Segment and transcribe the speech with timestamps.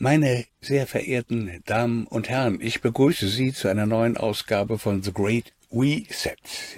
[0.00, 5.12] Meine sehr verehrten Damen und Herren, ich begrüße Sie zu einer neuen Ausgabe von The
[5.12, 6.36] Great Reset.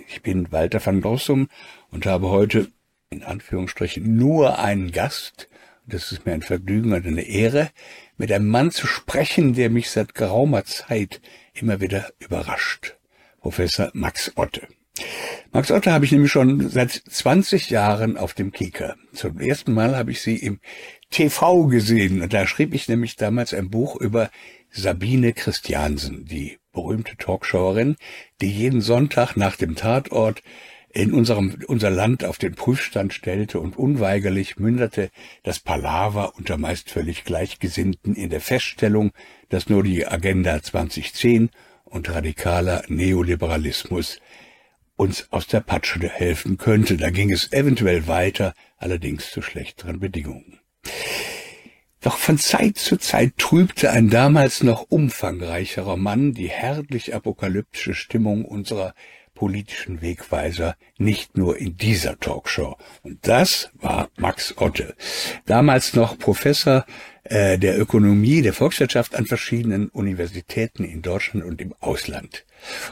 [0.09, 1.51] Ich bin Walter van Dossum
[1.91, 2.69] und habe heute
[3.11, 5.51] in Anführungsstrichen nur einen Gast.
[5.87, 7.69] Das ist mir ein Vergnügen und eine Ehre,
[8.17, 11.21] mit einem Mann zu sprechen, der mich seit geraumer Zeit
[11.53, 12.97] immer wieder überrascht.
[13.43, 14.67] Professor Max Otte.
[15.53, 18.97] Max Otte habe ich nämlich schon seit 20 Jahren auf dem Kieker.
[19.13, 20.59] Zum ersten Mal habe ich sie im
[21.11, 22.23] TV gesehen.
[22.23, 24.31] Und da schrieb ich nämlich damals ein Buch über
[24.71, 27.97] Sabine Christiansen, die berühmte Talkshowerin,
[28.41, 30.43] die jeden Sonntag nach dem Tatort
[30.93, 35.11] in unserem, unser Land auf den Prüfstand stellte und unweigerlich münderte
[35.43, 39.13] das Palaver unter meist völlig Gleichgesinnten in der Feststellung,
[39.49, 41.51] dass nur die Agenda 2010
[41.85, 44.21] und radikaler Neoliberalismus
[44.97, 46.97] uns aus der Patsche helfen könnte.
[46.97, 50.60] Da ging es eventuell weiter, allerdings zu schlechteren Bedingungen.
[52.01, 58.47] Doch von Zeit zu Zeit trübte ein damals noch umfangreicherer Mann die herrlich apokalyptische Stimmung
[58.47, 58.95] unserer
[59.35, 62.77] politischen Wegweiser nicht nur in dieser Talkshow.
[63.03, 64.95] Und das war Max Otte,
[65.47, 66.87] damals noch Professor
[67.25, 72.45] äh, der Ökonomie, der Volkswirtschaft an verschiedenen Universitäten in Deutschland und im Ausland.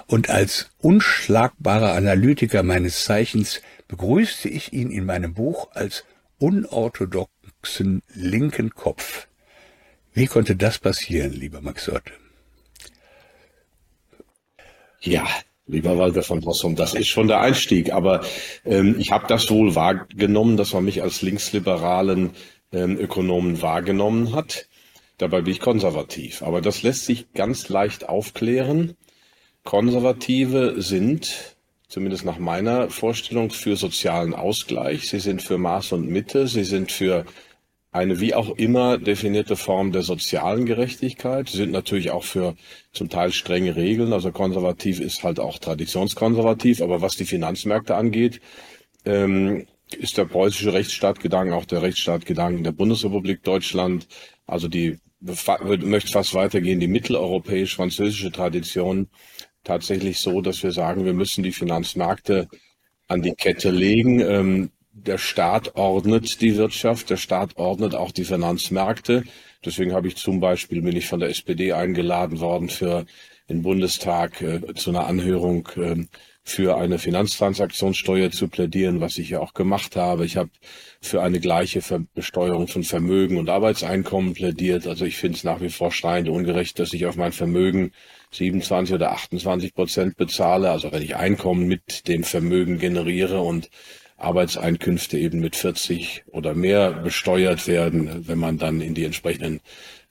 [0.06, 6.04] Und als unschlagbarer Analytiker meines Zeichens begrüßte ich ihn in meinem Buch als
[7.58, 9.26] unorthodoxen linken Kopf.
[10.12, 12.12] Wie konnte das passieren, lieber Max Otte?
[15.00, 15.26] Ja,
[15.70, 17.92] Lieber Walter von Rossum, das ist schon der Einstieg.
[17.92, 18.22] Aber
[18.64, 22.30] ähm, ich habe das wohl wahrgenommen, dass man mich als linksliberalen
[22.72, 24.66] ähm, Ökonomen wahrgenommen hat.
[25.18, 26.40] Dabei bin ich konservativ.
[26.40, 28.96] Aber das lässt sich ganz leicht aufklären.
[29.62, 31.54] Konservative sind,
[31.86, 35.10] zumindest nach meiner Vorstellung, für sozialen Ausgleich.
[35.10, 36.48] Sie sind für Maß und Mitte.
[36.48, 37.26] Sie sind für
[37.98, 41.48] eine wie auch immer definierte Form der sozialen Gerechtigkeit.
[41.48, 42.54] Sie sind natürlich auch für
[42.92, 44.12] zum Teil strenge Regeln.
[44.12, 46.80] Also konservativ ist halt auch traditionskonservativ.
[46.80, 48.40] Aber was die Finanzmärkte angeht,
[49.04, 49.66] ähm,
[49.98, 54.06] ist der preußische Rechtsstaatgedanke auch der Rechtsstaatgedanke der Bundesrepublik Deutschland.
[54.46, 59.08] Also die möchte fast weitergehen, die mitteleuropäisch-französische Tradition
[59.64, 62.48] tatsächlich so, dass wir sagen, wir müssen die Finanzmärkte
[63.08, 64.20] an die Kette legen.
[64.20, 64.70] Ähm,
[65.08, 69.24] der Staat ordnet die Wirtschaft, der Staat ordnet auch die Finanzmärkte.
[69.64, 73.06] Deswegen habe ich zum Beispiel, bin ich von der SPD eingeladen worden für
[73.48, 76.04] den Bundestag äh, zu einer Anhörung äh,
[76.42, 80.24] für eine Finanztransaktionssteuer zu plädieren, was ich ja auch gemacht habe.
[80.24, 80.50] Ich habe
[81.00, 81.82] für eine gleiche
[82.14, 84.86] Besteuerung von Vermögen und Arbeitseinkommen plädiert.
[84.86, 87.92] Also ich finde es nach wie vor schreiend ungerecht, dass ich auf mein Vermögen
[88.32, 90.70] 27 oder 28 Prozent bezahle.
[90.70, 93.68] Also wenn ich Einkommen mit dem Vermögen generiere und
[94.18, 99.60] Arbeitseinkünfte eben mit 40 oder mehr besteuert werden, wenn man dann in die entsprechenden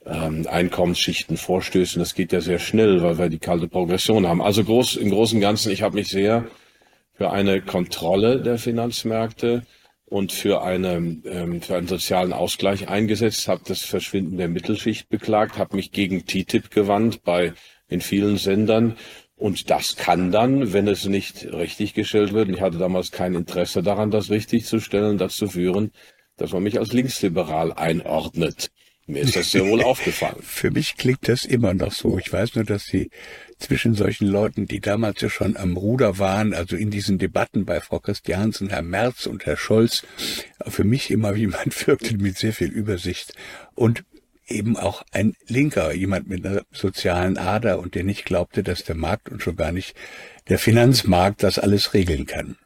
[0.06, 1.96] ähm, Einkommensschichten vorstößt.
[1.96, 4.42] Und das geht ja sehr schnell, weil wir die kalte Progression haben.
[4.42, 6.46] Also groß, im Großen und Ganzen, ich habe mich sehr
[7.14, 9.64] für eine Kontrolle der Finanzmärkte
[10.06, 10.96] und für, eine,
[11.26, 16.26] ähm, für einen sozialen Ausgleich eingesetzt, habe das Verschwinden der Mittelschicht beklagt, habe mich gegen
[16.26, 17.54] TTIP gewandt bei
[17.90, 18.96] in vielen Sendern
[19.38, 23.84] und das kann dann, wenn es nicht richtig gestellt wird, ich hatte damals kein Interesse
[23.84, 25.92] daran, das richtig zu stellen, dazu führen,
[26.38, 28.72] dass man mich als linksliberal einordnet.
[29.06, 30.42] Mir ist das sehr wohl aufgefallen.
[30.42, 32.18] Für mich klingt das immer noch so.
[32.18, 33.12] Ich weiß nur, dass Sie
[33.60, 37.80] zwischen solchen Leuten, die damals ja schon am Ruder waren, also in diesen Debatten bei
[37.80, 40.04] Frau Christiansen, Herr Merz und Herr Scholz,
[40.66, 43.34] für mich immer jemand wirkte mit sehr viel Übersicht
[43.76, 44.04] und
[44.48, 48.96] eben auch ein Linker, jemand mit einer sozialen Ader und der nicht glaubte, dass der
[48.96, 49.96] Markt und schon gar nicht
[50.48, 52.58] der Finanzmarkt das alles regeln kann.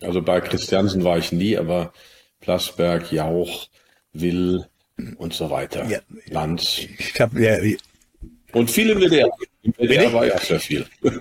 [0.00, 1.92] Also bei Christiansen war ich nie, aber
[2.40, 3.68] Plasberg, Jauch,
[4.12, 4.66] Will
[5.16, 5.86] und so weiter.
[5.86, 6.78] Ja, Lanz.
[6.98, 7.56] Ich hab, ja,
[8.52, 9.30] und viele WDR.
[9.62, 10.86] Im WDR war ich auch sehr viel.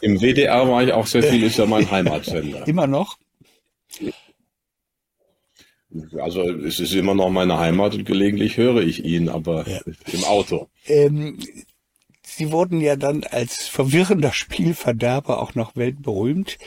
[0.00, 2.66] Im WDR war ich auch sehr viel, ist ja mein Heimatsender.
[2.66, 3.18] Immer noch?
[6.20, 9.80] Also es ist immer noch meine Heimat und gelegentlich höre ich ihn, aber ja.
[10.12, 10.68] im Auto.
[10.86, 11.38] Ähm,
[12.26, 16.58] Sie wurden ja dann als verwirrender Spielverderber auch noch weltberühmt.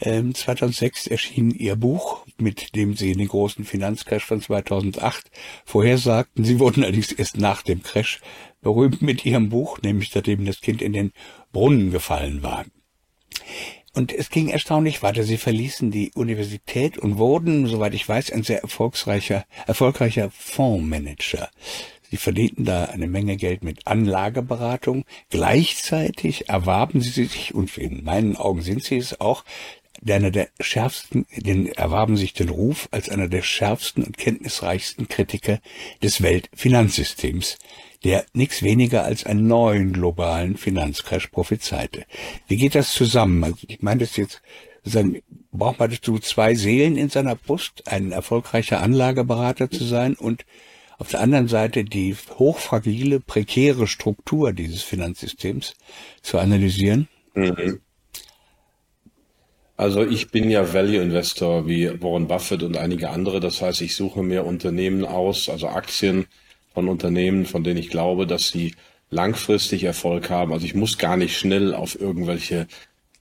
[0.00, 5.30] Ähm, 2006 erschien Ihr Buch, mit dem Sie den großen Finanzcrash von 2008
[5.64, 6.44] vorhersagten.
[6.44, 8.20] Sie wurden allerdings erst nach dem Crash
[8.60, 11.12] berühmt mit Ihrem Buch, nämlich seitdem das Kind in den
[11.52, 12.66] Brunnen gefallen war.
[13.94, 15.22] Und es ging erstaunlich weiter.
[15.22, 21.48] Sie verließen die Universität und wurden, soweit ich weiß, ein sehr erfolgreicher, erfolgreicher Fondsmanager.
[22.10, 25.04] Sie verdienten da eine Menge Geld mit Anlageberatung.
[25.30, 29.44] Gleichzeitig erwarben sie sich, und in meinen Augen sind sie es auch,
[30.06, 35.60] einer der schärfsten, den erwarben sich den Ruf als einer der schärfsten und kenntnisreichsten Kritiker
[36.02, 37.58] des Weltfinanzsystems,
[38.04, 42.04] der nichts weniger als einen neuen globalen Finanzcrash prophezeite.
[42.46, 43.42] Wie geht das zusammen?
[43.42, 44.42] Also ich meine das jetzt,
[45.50, 50.44] braucht man dazu zwei Seelen in seiner Brust, ein erfolgreicher Anlageberater zu sein und
[50.98, 55.74] auf der anderen Seite die hochfragile, prekäre Struktur dieses Finanzsystems
[56.22, 57.08] zu analysieren?
[57.34, 57.80] Mhm.
[59.76, 63.40] Also ich bin ja Value Investor wie Warren Buffett und einige andere.
[63.40, 66.26] Das heißt, ich suche mir Unternehmen aus, also Aktien
[66.74, 68.74] von Unternehmen, von denen ich glaube, dass sie
[69.10, 70.52] langfristig Erfolg haben.
[70.52, 72.66] Also ich muss gar nicht schnell auf irgendwelche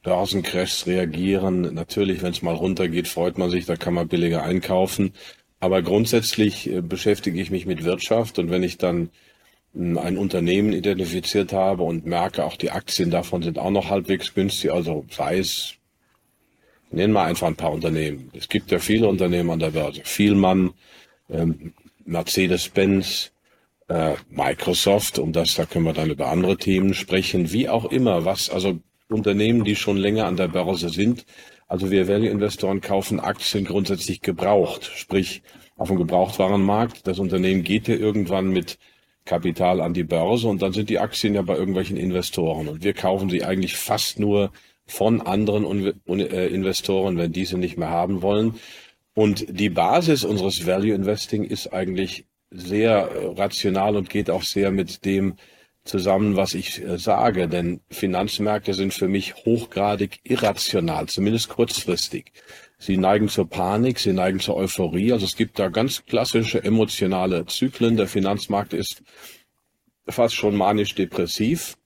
[0.01, 1.73] Börsencrashs reagieren.
[1.73, 5.13] Natürlich, wenn es mal runtergeht, freut man sich, da kann man billiger einkaufen.
[5.59, 9.11] Aber grundsätzlich äh, beschäftige ich mich mit Wirtschaft und wenn ich dann
[9.73, 14.33] hm, ein Unternehmen identifiziert habe und merke, auch die Aktien davon sind auch noch halbwegs
[14.33, 15.75] günstig, also sei es,
[16.91, 18.29] nennen wir einfach ein paar Unternehmen.
[18.33, 20.01] Es gibt ja viele Unternehmen an der Börse.
[20.03, 20.73] Vielmann,
[21.29, 21.73] ähm,
[22.03, 23.32] Mercedes-Benz,
[23.88, 28.25] äh, Microsoft, um das, da können wir dann über andere Themen sprechen, wie auch immer,
[28.25, 31.25] was, also Unternehmen, die schon länger an der Börse sind,
[31.68, 35.41] also wir Value-Investoren kaufen Aktien grundsätzlich gebraucht, sprich
[35.75, 37.07] auf dem Gebrauchtwarenmarkt.
[37.07, 38.77] Das Unternehmen geht ja irgendwann mit
[39.25, 42.94] Kapital an die Börse und dann sind die Aktien ja bei irgendwelchen Investoren und wir
[42.94, 44.51] kaufen sie eigentlich fast nur
[44.85, 48.56] von anderen äh, Investoren, wenn diese nicht mehr haben wollen.
[49.15, 54.71] Und die Basis unseres Value Investing ist eigentlich sehr äh, rational und geht auch sehr
[54.71, 55.35] mit dem
[55.83, 62.31] zusammen, was ich äh, sage, denn Finanzmärkte sind für mich hochgradig irrational, zumindest kurzfristig.
[62.77, 65.13] Sie neigen zur Panik, sie neigen zur Euphorie.
[65.13, 67.97] Also es gibt da ganz klassische emotionale Zyklen.
[67.97, 69.03] Der Finanzmarkt ist
[70.07, 71.77] fast schon manisch-depressiv.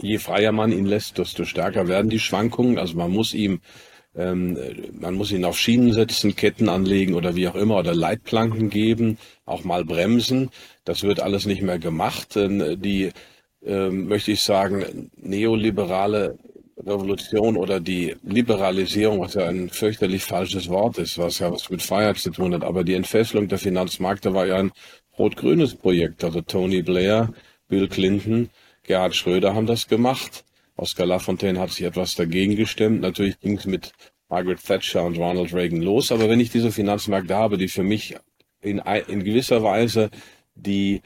[0.00, 2.78] Je freier man ihn lässt, desto stärker werden die Schwankungen.
[2.78, 3.60] Also man muss ihm
[4.14, 4.58] ähm,
[4.92, 9.18] man muss ihn auf Schienen setzen, Ketten anlegen oder wie auch immer oder Leitplanken geben,
[9.46, 10.50] auch mal bremsen.
[10.84, 12.34] Das wird alles nicht mehr gemacht.
[12.36, 13.10] Die,
[13.64, 16.38] äh, möchte ich sagen, neoliberale
[16.78, 21.82] Revolution oder die Liberalisierung, was ja ein fürchterlich falsches Wort ist, was ja was mit
[21.82, 24.72] Freiheit zu tun hat, aber die Entfesselung der Finanzmärkte war ja ein
[25.18, 26.24] rot-grünes Projekt.
[26.24, 27.32] Also Tony Blair,
[27.68, 28.50] Bill Clinton,
[28.82, 30.44] Gerhard Schröder haben das gemacht.
[30.82, 33.02] Oscar Lafontaine hat sich etwas dagegen gestimmt.
[33.02, 33.92] Natürlich ging es mit
[34.28, 36.10] Margaret Thatcher und Ronald Reagan los.
[36.10, 38.16] Aber wenn ich diese Finanzmärkte habe, die für mich
[38.60, 40.10] in, in gewisser Weise
[40.56, 41.02] die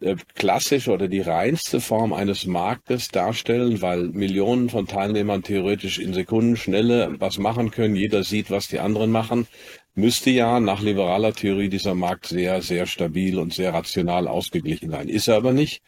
[0.00, 6.14] äh, klassische oder die reinste Form eines Marktes darstellen, weil Millionen von Teilnehmern theoretisch in
[6.14, 7.96] Sekundenschnelle was machen können.
[7.96, 9.46] Jeder sieht, was die anderen machen.
[9.94, 15.10] Müsste ja nach liberaler Theorie dieser Markt sehr, sehr stabil und sehr rational ausgeglichen sein.
[15.10, 15.82] Ist er aber nicht,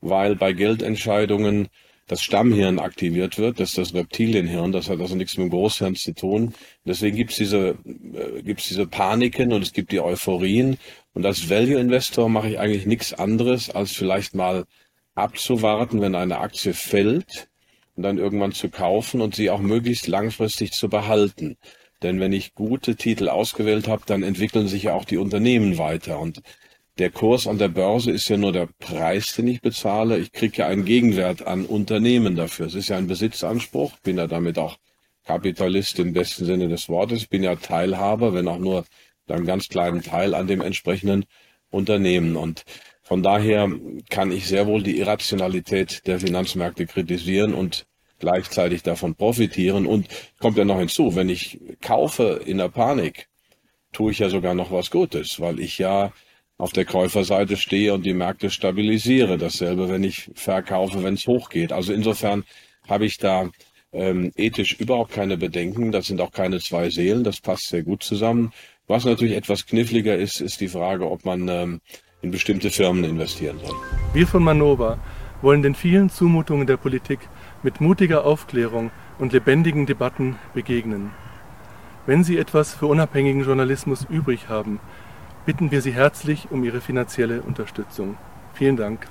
[0.00, 1.68] weil bei Geldentscheidungen
[2.08, 5.94] das Stammhirn aktiviert wird, das ist das Reptilienhirn, das hat also nichts mit dem Großhirn
[5.94, 6.54] zu tun.
[6.84, 10.78] Deswegen gibt's diese, äh, gibt's diese Paniken und es gibt die Euphorien.
[11.12, 14.64] Und als Value Investor mache ich eigentlich nichts anderes, als vielleicht mal
[15.14, 17.48] abzuwarten, wenn eine Aktie fällt
[17.94, 21.58] und dann irgendwann zu kaufen und sie auch möglichst langfristig zu behalten.
[22.02, 26.20] Denn wenn ich gute Titel ausgewählt habe, dann entwickeln sich ja auch die Unternehmen weiter.
[26.20, 26.40] Und
[26.98, 30.18] der Kurs an der Börse ist ja nur der Preis, den ich bezahle.
[30.18, 32.66] Ich kriege ja einen Gegenwert an Unternehmen dafür.
[32.66, 34.78] Es ist ja ein Besitzanspruch, bin ja damit auch
[35.24, 38.84] Kapitalist im besten Sinne des Wortes, bin ja Teilhaber, wenn auch nur
[39.28, 41.24] einen ganz kleinen Teil an dem entsprechenden
[41.70, 42.36] Unternehmen.
[42.36, 42.64] Und
[43.02, 43.70] von daher
[44.10, 47.86] kann ich sehr wohl die Irrationalität der Finanzmärkte kritisieren und
[48.18, 49.86] gleichzeitig davon profitieren.
[49.86, 50.08] Und
[50.40, 53.28] kommt ja noch hinzu, wenn ich kaufe in der Panik,
[53.92, 56.12] tue ich ja sogar noch was Gutes, weil ich ja
[56.58, 59.38] auf der Käuferseite stehe und die Märkte stabilisiere.
[59.38, 61.72] Dasselbe, wenn ich verkaufe, wenn es hochgeht.
[61.72, 62.44] Also insofern
[62.88, 63.48] habe ich da
[63.92, 65.92] ähm, ethisch überhaupt keine Bedenken.
[65.92, 67.22] Das sind auch keine zwei Seelen.
[67.22, 68.52] Das passt sehr gut zusammen.
[68.88, 71.80] Was natürlich etwas kniffliger ist, ist die Frage, ob man ähm,
[72.22, 73.76] in bestimmte Firmen investieren soll.
[74.12, 74.98] Wir von Manova
[75.42, 77.20] wollen den vielen Zumutungen der Politik
[77.62, 81.12] mit mutiger Aufklärung und lebendigen Debatten begegnen.
[82.06, 84.80] Wenn Sie etwas für unabhängigen Journalismus übrig haben,
[85.48, 88.18] bitten wir Sie herzlich um Ihre finanzielle Unterstützung.
[88.52, 89.08] Vielen Dank.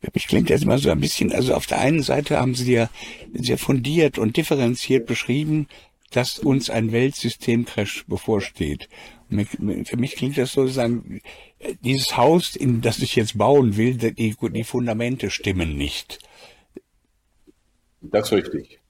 [0.00, 2.74] Für mich klingt das immer so ein bisschen, also auf der einen Seite haben Sie
[2.74, 2.90] ja
[3.34, 5.66] sehr fundiert und differenziert beschrieben,
[6.12, 8.88] dass uns ein Weltsystemcrash bevorsteht.
[9.28, 11.20] für mich klingt das so, sagen,
[11.80, 16.20] dieses Haus, in das ich jetzt bauen will, die, die Fundamente stimmen nicht.
[18.00, 18.81] Das ist richtig.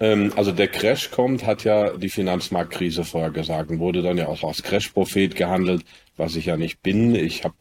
[0.00, 4.28] Ähm, also der Crash kommt, hat ja die Finanzmarktkrise vorher gesagt und wurde dann ja
[4.28, 5.84] auch als Crash-Prophet gehandelt,
[6.16, 7.14] was ich ja nicht bin.
[7.14, 7.56] Ich habe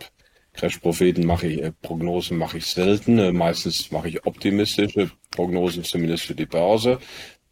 [0.54, 3.20] Crash-Propheten mache ich, äh, Prognosen mache ich selten.
[3.20, 7.00] Äh, meistens mache ich optimistische Prognosen, zumindest für die Börse.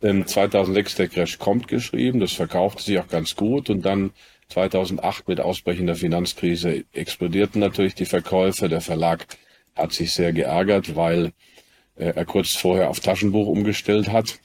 [0.01, 4.11] Ähm, 2006 der Crash kommt geschrieben, das verkaufte sich auch ganz gut und dann
[4.49, 8.69] 2008 mit ausbrechender Finanzkrise explodierten natürlich die Verkäufe.
[8.69, 9.25] Der Verlag
[9.75, 11.31] hat sich sehr geärgert, weil
[11.95, 14.39] äh, er kurz vorher auf Taschenbuch umgestellt hat.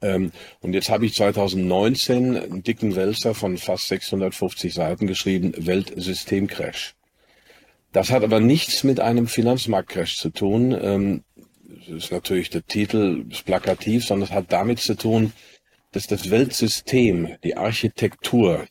[0.00, 6.94] Ähm, und jetzt habe ich 2019 einen dicken Wälzer von fast 650 Seiten geschrieben, Weltsystemcrash.
[7.92, 10.76] Das hat aber nichts mit einem Finanzmarktcrash zu tun.
[10.80, 11.24] Ähm,
[11.64, 15.32] das ist natürlich der Titel, ist plakativ, sondern es hat damit zu tun,
[15.92, 18.66] dass das Weltsystem, die Architektur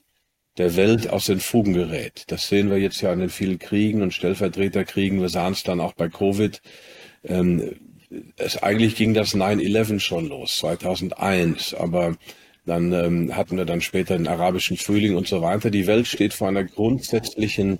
[0.57, 2.23] der Welt aus den Fugen gerät.
[2.27, 5.21] Das sehen wir jetzt ja in den vielen Kriegen und Stellvertreterkriegen.
[5.21, 6.61] Wir sahen es dann auch bei Covid.
[7.23, 7.75] Ähm,
[8.37, 12.15] es, eigentlich ging das 9-11 schon los, 2001, aber
[12.65, 15.69] dann ähm, hatten wir dann später den arabischen Frühling und so weiter.
[15.71, 17.79] Die Welt steht vor einer grundsätzlichen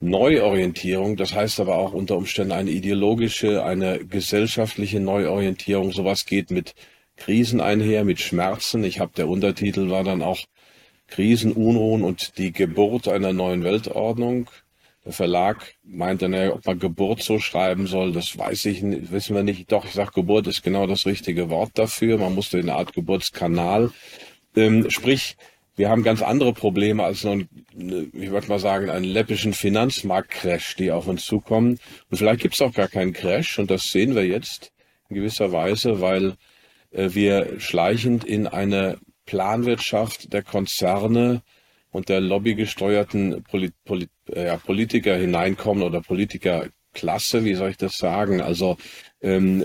[0.00, 1.16] Neuorientierung.
[1.16, 5.92] Das heißt aber auch unter Umständen eine ideologische, eine gesellschaftliche Neuorientierung.
[5.92, 6.74] Sowas geht mit
[7.16, 8.84] Krisen einher, mit Schmerzen.
[8.84, 10.38] Ich habe der Untertitel war dann auch
[11.08, 14.48] Krisen, Unruhen und die Geburt einer neuen Weltordnung.
[15.08, 19.34] Der Verlag meinte, naja, ob man Geburt so schreiben soll, das weiß ich nicht, wissen
[19.34, 19.72] wir nicht.
[19.72, 22.18] Doch, ich sage, Geburt ist genau das richtige Wort dafür.
[22.18, 23.90] Man musste eine Art Geburtskanal.
[24.54, 25.38] Ähm, sprich,
[25.76, 30.92] wir haben ganz andere Probleme als nur, ich würde mal sagen, einen läppischen Finanzmarktcrash, die
[30.92, 31.78] auf uns zukommen.
[32.10, 34.72] Und vielleicht gibt es auch gar keinen Crash und das sehen wir jetzt
[35.08, 36.34] in gewisser Weise, weil
[36.90, 41.40] äh, wir schleichend in eine Planwirtschaft der Konzerne
[41.90, 48.40] und der lobbygesteuerten Polit Polit äh, Politiker hineinkommen oder Politikerklasse, wie soll ich das sagen?
[48.40, 48.76] Also
[49.20, 49.64] ähm,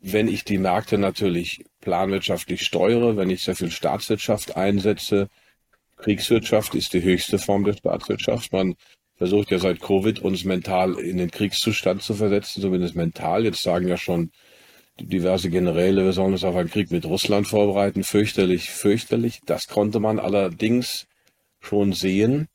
[0.00, 5.28] wenn ich die Märkte natürlich planwirtschaftlich steuere, wenn ich sehr viel Staatswirtschaft einsetze,
[5.96, 8.52] Kriegswirtschaft ist die höchste Form der Staatswirtschaft.
[8.52, 8.76] Man
[9.16, 13.44] versucht ja seit Covid uns mental in den Kriegszustand zu versetzen, zumindest mental.
[13.44, 14.30] Jetzt sagen ja schon
[15.00, 18.04] diverse Generäle, wir sollen uns auf einen Krieg mit Russland vorbereiten.
[18.04, 19.40] Fürchterlich, fürchterlich.
[19.44, 21.06] Das konnte man allerdings
[21.60, 22.48] schon sehen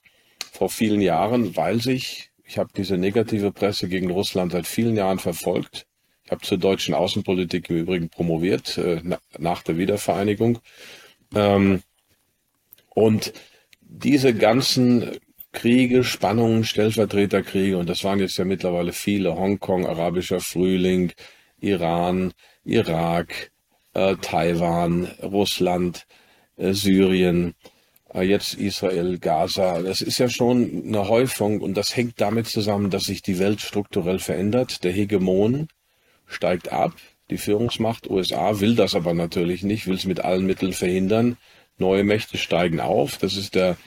[0.51, 5.19] vor vielen Jahren, weil sich, ich habe diese negative Presse gegen Russland seit vielen Jahren
[5.19, 5.88] verfolgt.
[6.25, 9.01] Ich habe zur deutschen Außenpolitik im Übrigen promoviert, äh,
[9.38, 10.60] nach der Wiedervereinigung.
[11.36, 11.81] Ähm,
[12.89, 13.33] und
[13.81, 15.17] diese ganzen
[15.51, 21.12] Kriege, Spannungen, Stellvertreterkriege, und das waren jetzt ja mittlerweile viele, Hongkong, arabischer Frühling,
[21.60, 22.33] Iran,
[22.65, 23.51] Irak,
[23.93, 26.07] äh, Taiwan, Russland,
[26.57, 27.53] äh, Syrien,
[28.22, 29.82] jetzt Israel, Gaza.
[29.82, 33.62] Das ist ja schon eine Häufung und das hängt damit zusammen, dass sich die Welt
[33.62, 34.84] strukturell verändert.
[34.84, 35.67] Der Hegemon
[36.27, 36.93] steigt ab.
[37.29, 41.38] Die Führungsmacht USA will das aber natürlich nicht, will es mit allen Mitteln verhindern.
[41.77, 43.17] Neue Mächte steigen auf.
[43.17, 43.77] Das ist der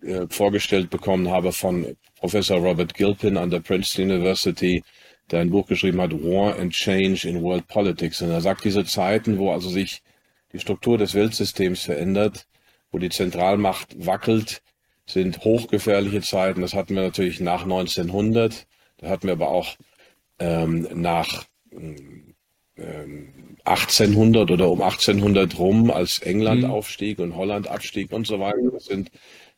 [0.01, 4.81] äh, vorgestellt bekommen habe von Professor Robert Gilpin an der Princeton University,
[5.29, 8.21] der ein Buch geschrieben hat, War and Change in World Politics.
[8.21, 10.01] Und er sagt, diese Zeiten, wo also sich
[10.53, 12.47] die Struktur des Weltsystems verändert,
[12.91, 14.61] wo die Zentralmacht wackelt,
[15.05, 16.61] sind hochgefährliche Zeiten.
[16.61, 18.67] Das hatten wir natürlich nach 1900.
[18.99, 19.75] Da hatten wir aber auch
[20.39, 22.35] ähm, nach ähm,
[23.65, 26.71] 1800 oder um 1800 rum, als England mhm.
[26.71, 28.71] aufstieg und Holland abstieg und so weiter.
[28.71, 29.11] Das sind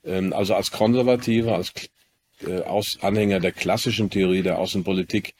[0.04, 1.72] ähm, also als Konservative, als
[2.46, 5.34] äh, aus Anhänger der klassischen Theorie der Außenpolitik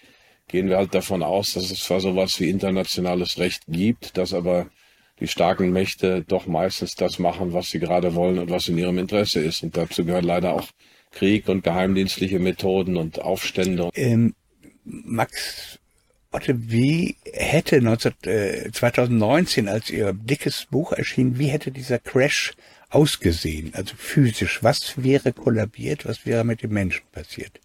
[0.48, 4.68] gehen wir halt davon aus, dass es zwar sowas wie internationales Recht gibt, dass aber
[5.20, 8.98] die starken Mächte doch meistens das machen, was sie gerade wollen und was in ihrem
[8.98, 9.64] Interesse ist.
[9.64, 10.68] Und dazu gehört leider auch
[11.12, 13.90] Krieg und geheimdienstliche Methoden und Aufstände.
[13.96, 14.36] Ähm,
[14.84, 15.80] Max
[16.36, 22.54] Otte, wie hätte 19, äh, 2019, als Ihr dickes Buch erschien, wie hätte dieser Crash
[22.96, 24.64] ausgesehen, also physisch?
[24.64, 26.06] Was wäre kollabiert?
[26.06, 27.60] Was wäre mit dem Menschen passiert?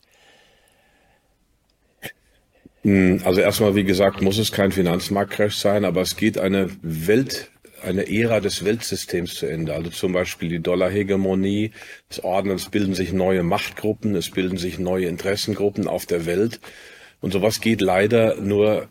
[2.82, 7.50] Hm, also erstmal, wie gesagt, muss es kein Finanzmarktcrash sein, aber es geht eine Welt,
[7.82, 9.74] eine Ära des Weltsystems zu Ende.
[9.74, 11.72] Also zum Beispiel die Dollarhegemonie
[12.10, 16.60] des Ordnens bilden sich neue Machtgruppen, es bilden sich neue Interessengruppen auf der Welt.
[17.20, 18.88] Und sowas geht leider nur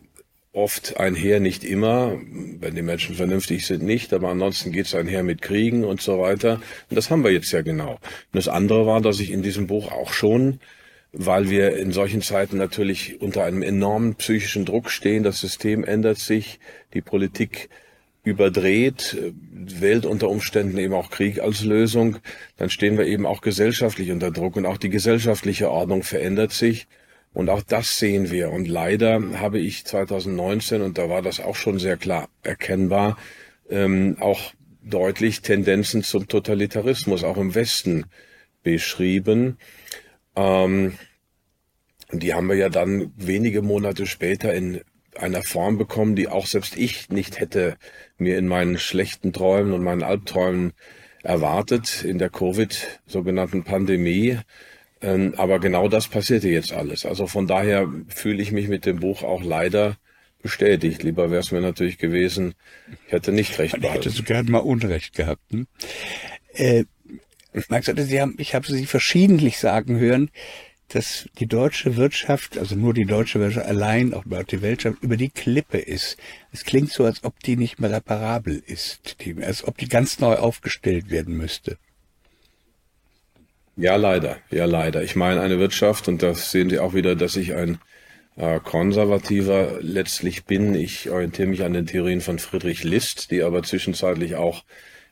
[0.60, 2.18] oft einher, nicht immer,
[2.60, 6.20] wenn die Menschen vernünftig sind, nicht, aber ansonsten geht es einher mit Kriegen und so
[6.20, 6.62] weiter.
[6.90, 7.94] Und das haben wir jetzt ja genau.
[7.94, 8.00] Und
[8.34, 10.60] das andere war, dass ich in diesem Buch auch schon,
[11.12, 16.20] weil wir in solchen Zeiten natürlich unter einem enormen psychischen Druck stehen, das System ändert
[16.20, 16.60] sich,
[16.94, 17.70] die Politik
[18.24, 19.18] überdreht,
[19.52, 22.18] wählt unter Umständen eben auch Krieg als Lösung,
[22.58, 26.88] dann stehen wir eben auch gesellschaftlich unter Druck und auch die gesellschaftliche Ordnung verändert sich.
[27.34, 28.52] Und auch das sehen wir.
[28.52, 33.18] Und leider habe ich 2019, und da war das auch schon sehr klar erkennbar,
[33.70, 38.06] ähm, auch deutlich Tendenzen zum Totalitarismus, auch im Westen
[38.64, 39.58] beschrieben.
[40.36, 40.98] Ähm,
[42.12, 44.82] die haben wir ja dann wenige Monate später in
[45.16, 47.78] einer Form bekommen, die auch selbst ich nicht hätte
[48.18, 50.74] mir in meinen schlechten Träumen und meinen Albträumen
[51.24, 54.40] erwartet in der Covid sogenannten Pandemie.
[55.02, 57.06] Ähm, aber genau das passierte jetzt alles.
[57.06, 59.98] Also von daher fühle ich mich mit dem Buch auch leider
[60.42, 61.04] bestätigt.
[61.04, 62.54] Lieber wäre es mir natürlich gewesen,
[63.08, 64.04] ich hätte nicht recht behalten.
[64.04, 65.42] Hättest du gerne mal Unrecht gehabt.
[65.52, 65.68] Hm?
[66.54, 66.84] Äh,
[67.70, 70.30] Max, Sie haben, ich habe Sie verschiedentlich sagen hören,
[70.90, 75.30] dass die deutsche Wirtschaft, also nur die deutsche Wirtschaft allein, auch die Weltwirtschaft, über die
[75.30, 76.18] Klippe ist.
[76.52, 80.36] Es klingt so, als ob die nicht mehr reparabel ist, als ob die ganz neu
[80.36, 81.78] aufgestellt werden müsste.
[83.80, 84.40] Ja, leider.
[84.52, 85.04] Ja, leider.
[85.04, 87.80] Ich meine, eine Wirtschaft, und das sehen Sie auch wieder, dass ich ein
[88.36, 90.76] äh, Konservativer letztlich bin.
[90.76, 94.66] Ich orientiere mich an den Theorien von Friedrich List, die aber zwischenzeitlich auch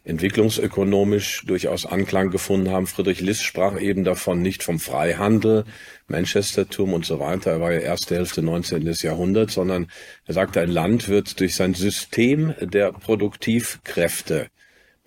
[0.03, 2.88] entwicklungsökonomisch durchaus Anklang gefunden haben.
[2.88, 5.63] Friedrich List sprach eben davon nicht vom Freihandel,
[6.07, 7.51] Manchestertum und so weiter.
[7.51, 8.86] Er war ja erste Hälfte 19.
[9.01, 9.88] Jahrhunderts, sondern
[10.25, 14.50] er sagte, ein Land wird durch sein System der Produktivkräfte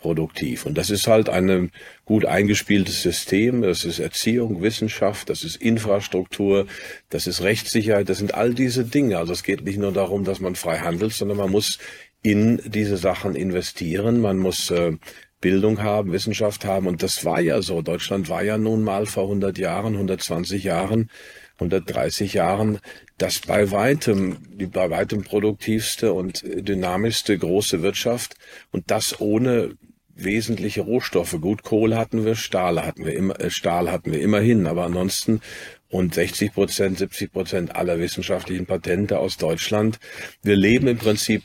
[0.01, 0.67] produktiv.
[0.67, 1.71] Und das ist halt ein
[2.05, 3.63] gut eingespieltes System.
[3.63, 6.67] Das ist Erziehung, Wissenschaft, das ist Infrastruktur,
[7.09, 9.19] das ist Rechtssicherheit, das sind all diese Dinge.
[9.19, 11.79] Also es geht nicht nur darum, dass man frei handelt, sondern man muss
[12.23, 14.21] in diese Sachen investieren.
[14.21, 14.93] Man muss äh,
[15.41, 16.87] Bildung haben, Wissenschaft haben.
[16.87, 17.83] Und das war ja so.
[17.83, 21.11] Deutschland war ja nun mal vor 100 Jahren, 120 Jahren,
[21.55, 22.79] 130 Jahren
[23.19, 28.35] das bei weitem, die bei weitem produktivste und dynamischste große Wirtschaft.
[28.71, 29.77] Und das ohne
[30.25, 31.37] wesentliche Rohstoffe.
[31.41, 35.41] Gut, Kohle hatten wir, Stahl hatten wir immer, äh, Stahl hatten wir immerhin, aber ansonsten
[35.89, 39.99] und 60 Prozent, 70 Prozent aller wissenschaftlichen Patente aus Deutschland.
[40.43, 41.43] Wir leben im Prinzip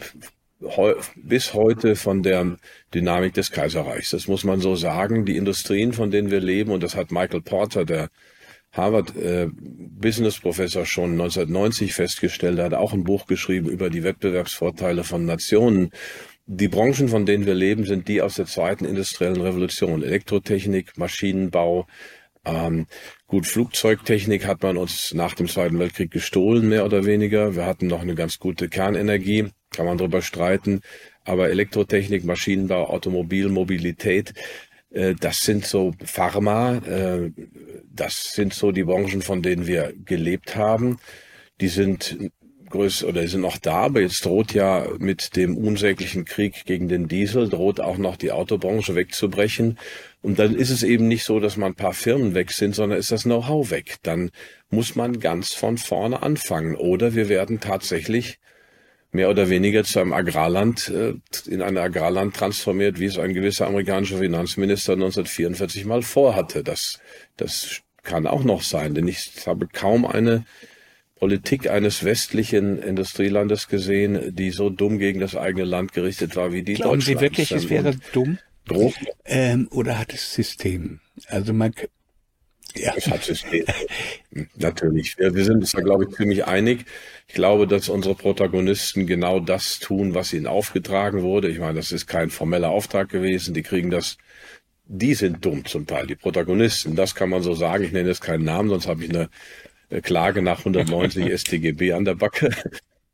[1.15, 2.57] bis heute von der
[2.93, 4.11] Dynamik des Kaiserreichs.
[4.11, 5.25] Das muss man so sagen.
[5.25, 8.09] Die Industrien, von denen wir leben, und das hat Michael Porter, der
[8.71, 14.03] Harvard äh, Business Professor schon 1990 festgestellt, er hat auch ein Buch geschrieben über die
[14.03, 15.91] Wettbewerbsvorteile von Nationen.
[16.47, 20.03] Die Branchen, von denen wir leben, sind die aus der zweiten industriellen Revolution.
[20.03, 21.87] Elektrotechnik, Maschinenbau,
[22.45, 22.85] ähm,
[23.25, 27.55] gut, Flugzeugtechnik hat man uns nach dem Zweiten Weltkrieg gestohlen, mehr oder weniger.
[27.55, 30.81] Wir hatten noch eine ganz gute Kernenergie kann man drüber streiten.
[31.23, 34.33] Aber Elektrotechnik, Maschinenbau, Automobil, Mobilität,
[34.91, 37.31] äh, das sind so Pharma, äh,
[37.91, 40.99] das sind so die Branchen, von denen wir gelebt haben.
[41.61, 42.17] Die sind
[42.69, 47.07] größer oder sind noch da, aber jetzt droht ja mit dem unsäglichen Krieg gegen den
[47.07, 49.77] Diesel, droht auch noch die Autobranche wegzubrechen.
[50.21, 52.97] Und dann ist es eben nicht so, dass man ein paar Firmen weg sind, sondern
[52.97, 53.97] ist das Know-how weg.
[54.03, 54.31] Dann
[54.69, 56.75] muss man ganz von vorne anfangen.
[56.75, 58.39] Oder wir werden tatsächlich
[59.11, 61.13] mehr oder weniger zu einem Agrarland, äh,
[61.47, 66.63] in ein Agrarland transformiert, wie es ein gewisser amerikanischer Finanzminister 1944 mal vorhatte.
[66.63, 66.99] Das,
[67.37, 70.45] das kann auch noch sein, denn ich habe kaum eine
[71.25, 76.61] Politik eines westlichen Industrielandes gesehen, die so dumm gegen das eigene Land gerichtet war wie
[76.61, 78.37] die Glauben Sie wirklich, es wäre dumm?
[79.25, 80.99] Ähm, oder hat es System?
[81.29, 81.73] Also man,
[82.75, 82.93] ja.
[82.93, 83.65] Das hat System.
[84.55, 85.17] Natürlich.
[85.17, 86.85] Wir, wir sind uns da, glaube ich, ziemlich einig.
[87.27, 91.49] Ich glaube, dass unsere Protagonisten genau das tun, was ihnen aufgetragen wurde.
[91.49, 93.55] Ich meine, das ist kein formeller Auftrag gewesen.
[93.55, 94.19] Die kriegen das,
[94.85, 96.95] die sind dumm zum Teil, die Protagonisten.
[96.95, 97.83] Das kann man so sagen.
[97.83, 99.29] Ich nenne jetzt keinen Namen, sonst habe ich eine
[100.01, 102.49] Klage nach 190 StGB an der Backe.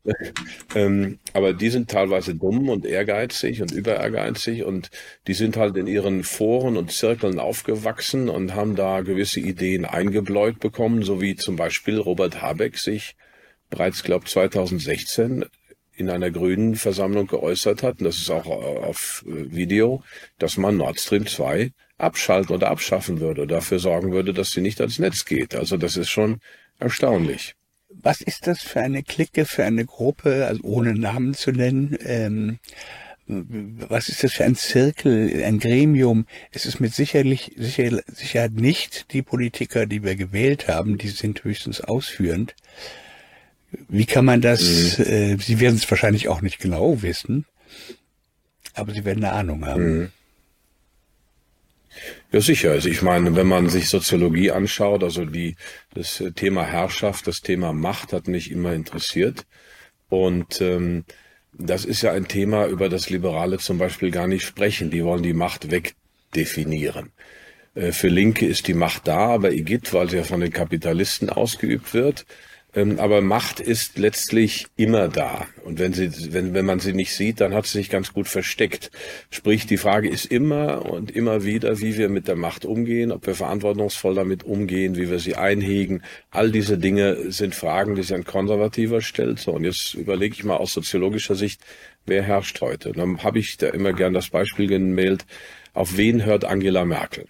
[0.75, 4.89] ähm, aber die sind teilweise dumm und ehrgeizig und überehrgeizig und
[5.27, 10.59] die sind halt in ihren Foren und Zirkeln aufgewachsen und haben da gewisse Ideen eingebläut
[10.59, 13.15] bekommen, so wie zum Beispiel Robert Habeck sich
[13.69, 15.45] bereits, glaube 2016
[15.93, 20.03] in einer grünen Versammlung geäußert hat, und das ist auch auf Video,
[20.39, 24.81] dass man Nord Stream 2 abschalten oder abschaffen würde, dafür sorgen würde, dass sie nicht
[24.81, 25.53] ans Netz geht.
[25.53, 26.39] Also das ist schon
[26.81, 27.55] erstaunlich
[27.93, 31.97] was ist das für eine Clique, für eine Gruppe, also ohne Namen zu nennen?
[32.03, 32.59] Ähm,
[33.27, 36.25] was ist das für ein Zirkel, ein Gremium?
[36.51, 41.43] Es ist mit sicherlich, sicher, Sicherheit nicht die Politiker, die wir gewählt haben, die sind
[41.43, 42.55] höchstens ausführend.
[43.87, 45.05] Wie kann man das, mhm.
[45.05, 47.45] äh, Sie werden es wahrscheinlich auch nicht genau wissen,
[48.73, 49.83] aber Sie werden eine Ahnung haben.
[49.83, 50.11] Mhm.
[52.31, 52.71] Ja, sicher.
[52.71, 55.55] Also ich meine, wenn man sich Soziologie anschaut, also die,
[55.93, 59.45] das Thema Herrschaft, das Thema Macht hat mich immer interessiert.
[60.09, 61.03] Und ähm,
[61.53, 64.91] das ist ja ein Thema, über das Liberale zum Beispiel gar nicht sprechen.
[64.91, 67.11] Die wollen die Macht wegdefinieren.
[67.75, 71.29] Äh, für Linke ist die Macht da, aber Igitt, weil sie ja von den Kapitalisten
[71.29, 72.25] ausgeübt wird.
[72.73, 75.45] Ähm, aber Macht ist letztlich immer da.
[75.65, 78.29] Und wenn sie, wenn, wenn man sie nicht sieht, dann hat sie sich ganz gut
[78.29, 78.91] versteckt.
[79.29, 83.27] Sprich, die Frage ist immer und immer wieder, wie wir mit der Macht umgehen, ob
[83.27, 86.03] wir verantwortungsvoll damit umgehen, wie wir sie einhegen.
[86.29, 89.39] All diese Dinge sind Fragen, die sich ein Konservativer stellt.
[89.39, 91.61] So, und jetzt überlege ich mal aus soziologischer Sicht,
[92.05, 92.93] wer herrscht heute?
[92.93, 95.25] Dann habe ich da immer gern das Beispiel gemeldet,
[95.73, 97.25] auf wen hört Angela Merkel?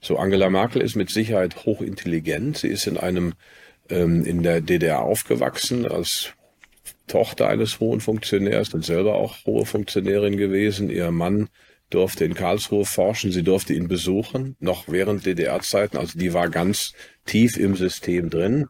[0.00, 2.58] So, Angela Merkel ist mit Sicherheit hochintelligent.
[2.58, 3.34] Sie ist in einem
[3.88, 6.32] ähm, in der DDR aufgewachsen als
[7.06, 10.90] Tochter eines hohen Funktionärs und selber auch hohe Funktionärin gewesen.
[10.90, 11.48] Ihr Mann
[11.90, 15.96] durfte in Karlsruhe forschen, sie durfte ihn besuchen, noch während DDR-Zeiten.
[15.96, 16.92] Also die war ganz
[17.26, 18.66] tief im System drin.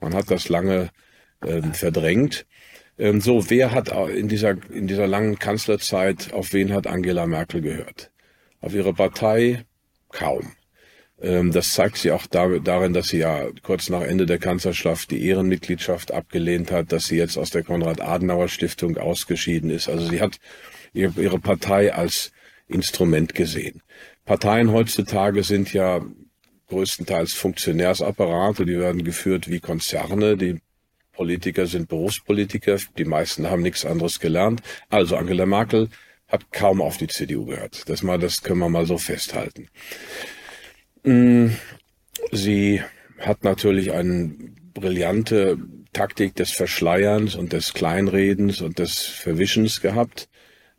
[0.00, 0.90] Man hat das lange
[1.46, 2.46] ähm, verdrängt.
[2.98, 7.60] Ähm, so, wer hat in dieser, in dieser langen Kanzlerzeit, auf wen hat Angela Merkel
[7.60, 8.10] gehört?
[8.60, 9.64] Auf ihre Partei?
[10.10, 10.52] Kaum.
[11.20, 15.26] Ähm, das zeigt sie auch darin, dass sie ja kurz nach Ende der Kanzlerschaft die
[15.26, 19.88] Ehrenmitgliedschaft abgelehnt hat, dass sie jetzt aus der Konrad-Adenauer-Stiftung ausgeschieden ist.
[19.88, 20.38] Also sie hat
[20.92, 22.32] ihre Partei als
[22.68, 23.82] Instrument gesehen.
[24.24, 26.00] Parteien heutzutage sind ja
[26.68, 30.60] größtenteils Funktionärsapparate, die werden geführt wie Konzerne, die
[31.12, 34.62] Politiker sind Berufspolitiker, die meisten haben nichts anderes gelernt.
[34.88, 35.88] Also Angela Merkel
[36.26, 37.88] hat kaum auf die CDU gehört.
[37.88, 39.68] Das mal, das können wir mal so festhalten.
[41.04, 41.50] Mm,
[42.32, 42.82] sie
[43.18, 44.34] hat natürlich eine
[44.74, 45.58] brillante
[45.92, 50.28] Taktik des Verschleierns und des Kleinredens und des Verwischens gehabt.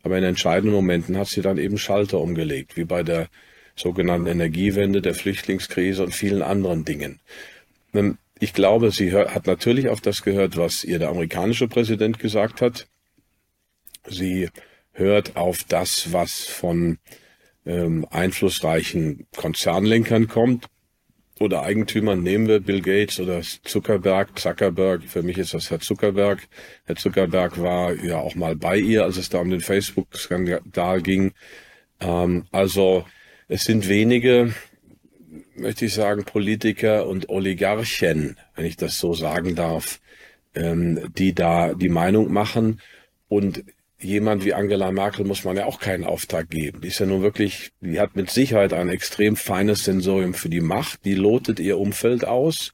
[0.02, 3.28] Aber in entscheidenden Momenten hat sie dann eben Schalter umgelegt, wie bei der
[3.74, 7.20] sogenannten Energiewende, der Flüchtlingskrise und vielen anderen Dingen.
[7.94, 12.60] Ähm, ich glaube, sie hat natürlich auf das gehört, was ihr der amerikanische Präsident gesagt
[12.60, 12.86] hat.
[14.06, 14.50] Sie
[14.92, 16.98] hört auf das, was von
[17.66, 20.68] ähm, einflussreichen Konzernlenkern kommt
[21.38, 26.48] oder Eigentümern, nehmen wir Bill Gates oder Zuckerberg, Zuckerberg, für mich ist das Herr Zuckerberg.
[26.86, 31.32] Herr Zuckerberg war ja auch mal bei ihr, als es da um den Facebook-Skandal ging.
[32.00, 33.04] Ähm, also
[33.48, 34.54] es sind wenige,
[35.54, 40.00] möchte ich sagen, Politiker und Oligarchen, wenn ich das so sagen darf,
[40.54, 42.80] ähm, die da die Meinung machen.
[43.28, 43.64] Und
[43.98, 46.80] jemand wie Angela Merkel muss man ja auch keinen Auftrag geben.
[46.80, 50.60] Die ist ja nun wirklich, die hat mit Sicherheit ein extrem feines Sensorium für die
[50.60, 51.04] Macht.
[51.04, 52.72] Die lotet ihr Umfeld aus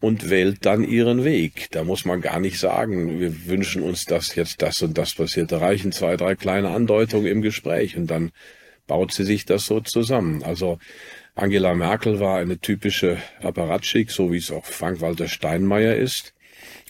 [0.00, 1.68] und wählt dann ihren Weg.
[1.72, 5.52] Da muss man gar nicht sagen, wir wünschen uns, dass jetzt das und das passiert.
[5.52, 8.30] Da reichen zwei, drei kleine Andeutungen im Gespräch und dann
[8.86, 10.42] baut sie sich das so zusammen.
[10.42, 10.78] Also
[11.34, 16.32] Angela Merkel war eine typische Apparatschik, so wie es auch Frank-Walter Steinmeier ist.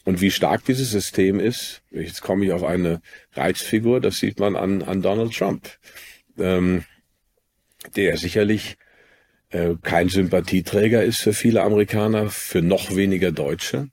[0.08, 3.02] Und wie stark dieses System ist, jetzt komme ich auf eine
[3.34, 5.68] Reizfigur, das sieht man an, an Donald Trump,
[6.38, 6.84] ähm,
[7.94, 8.78] der sicherlich
[9.50, 13.90] äh, kein Sympathieträger ist für viele Amerikaner, für noch weniger Deutsche.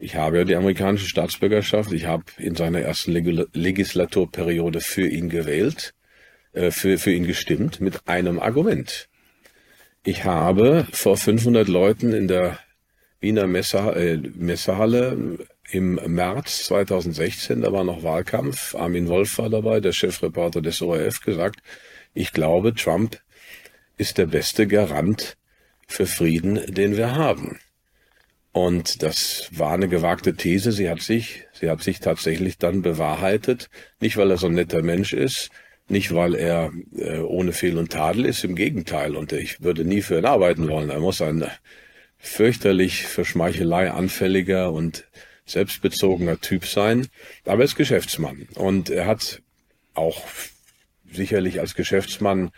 [0.00, 5.28] Ich habe ja die amerikanische Staatsbürgerschaft, ich habe in seiner ersten Leg Legislaturperiode für ihn
[5.28, 5.94] gewählt,
[6.52, 9.08] äh, für, für ihn gestimmt, mit einem Argument.
[10.02, 12.58] Ich habe vor 500 Leuten in der
[13.24, 15.38] Wiener Messe, äh, Messehalle
[15.70, 21.22] im März 2016, da war noch Wahlkampf, Armin Wolf war dabei, der Chefreporter des ORF,
[21.22, 21.60] gesagt,
[22.12, 23.18] ich glaube, Trump
[23.96, 25.38] ist der beste Garant
[25.88, 27.58] für Frieden, den wir haben.
[28.52, 30.70] Und das war eine gewagte These.
[30.70, 33.70] Sie hat sich, sie hat sich tatsächlich dann bewahrheitet.
[34.00, 35.50] Nicht, weil er so ein netter Mensch ist,
[35.88, 39.16] nicht, weil er äh, ohne Fehl und Tadel ist, im Gegenteil.
[39.16, 40.90] Und ich würde nie für ihn arbeiten wollen.
[40.90, 41.44] Er muss ein
[42.24, 45.06] fürchterlich für Schmeichelei anfälliger und
[45.46, 47.06] selbstbezogener Typ sein,
[47.44, 48.48] aber er ist Geschäftsmann.
[48.54, 49.42] Und er hat
[49.92, 50.22] auch
[51.10, 52.50] sicherlich als Geschäftsmann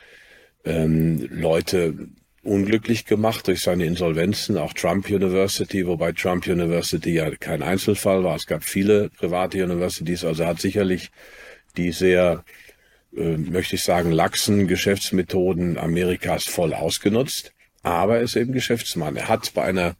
[0.64, 2.08] ähm, Leute
[2.42, 8.36] unglücklich gemacht durch seine Insolvenzen, auch Trump University, wobei Trump University ja kein Einzelfall war.
[8.36, 11.10] Es gab viele private Universities, also er hat sicherlich
[11.76, 12.44] die sehr,
[13.16, 17.52] äh, möchte ich sagen, laxen Geschäftsmethoden Amerikas voll ausgenutzt
[17.92, 19.16] aber er ist eben Geschäftsmann.
[19.16, 19.94] Er hat bei einer,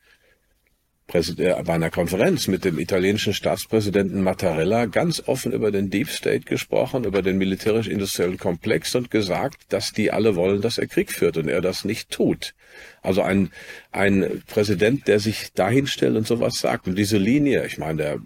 [1.12, 6.46] äh, bei einer Konferenz mit dem italienischen Staatspräsidenten Mattarella ganz offen über den Deep State
[6.46, 11.36] gesprochen, über den militärisch-industriellen Komplex und gesagt, dass die alle wollen, dass er Krieg führt
[11.36, 12.54] und er das nicht tut.
[13.02, 13.50] Also ein,
[13.92, 16.88] ein Präsident, der sich dahin stellt und sowas sagt.
[16.88, 18.18] Und diese Linie, ich meine, der,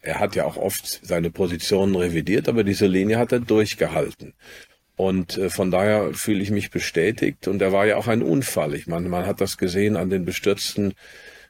[0.00, 4.32] er hat ja auch oft seine Positionen revidiert, aber diese Linie hat er durchgehalten.
[4.96, 7.48] Und äh, von daher fühle ich mich bestätigt.
[7.48, 8.74] Und er war ja auch ein Unfall.
[8.74, 10.94] Ich meine, man hat das gesehen an den bestürzten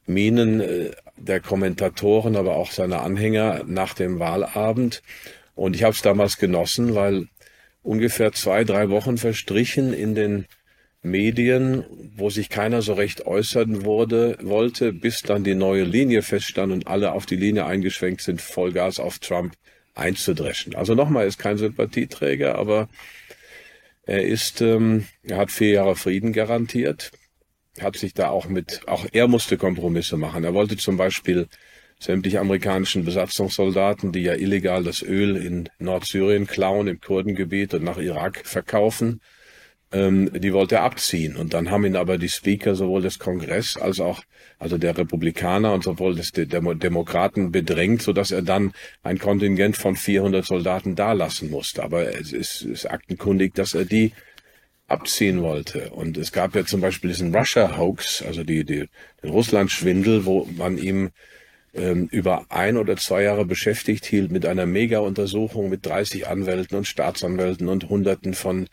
[0.06, 5.02] Minen äh, der Kommentatoren, aber auch seiner Anhänger nach dem Wahlabend.
[5.54, 7.28] Und ich habe es damals genossen, weil
[7.82, 10.46] ungefähr zwei, drei Wochen verstrichen in den
[11.02, 11.84] Medien,
[12.16, 16.88] wo sich keiner so recht äußern wurde, wollte, bis dann die neue Linie feststand und
[16.88, 19.54] alle auf die Linie eingeschwenkt sind, Vollgas auf Trump
[19.94, 20.74] einzudreschen.
[20.74, 22.88] Also nochmal, ist kein Sympathieträger, aber
[24.06, 27.10] er ist, ähm, er hat vier Jahre Frieden garantiert,
[27.80, 30.44] hat sich da auch mit, auch er musste Kompromisse machen.
[30.44, 31.48] Er wollte zum Beispiel
[31.98, 37.98] sämtliche amerikanischen Besatzungssoldaten, die ja illegal das Öl in Nordsyrien klauen, im Kurdengebiet und nach
[37.98, 39.20] Irak verkaufen,
[39.92, 41.36] ähm, die wollte er abziehen.
[41.36, 44.22] Und dann haben ihn aber die Speaker sowohl des Kongress als auch
[44.58, 48.72] also der Republikaner und sowohl des der Demokraten bedrängt, so dass er dann
[49.02, 51.82] ein Kontingent von 400 Soldaten dalassen musste.
[51.82, 54.12] Aber es ist, ist aktenkundig, dass er die
[54.88, 55.90] abziehen wollte.
[55.90, 58.88] Und es gab ja zum Beispiel diesen Russia-Hoax, also die, die,
[59.22, 61.10] den Russland-Schwindel, wo man ihm
[61.74, 66.86] ähm, über ein oder zwei Jahre beschäftigt hielt mit einer Mega-Untersuchung mit 30 Anwälten und
[66.86, 68.68] Staatsanwälten und Hunderten von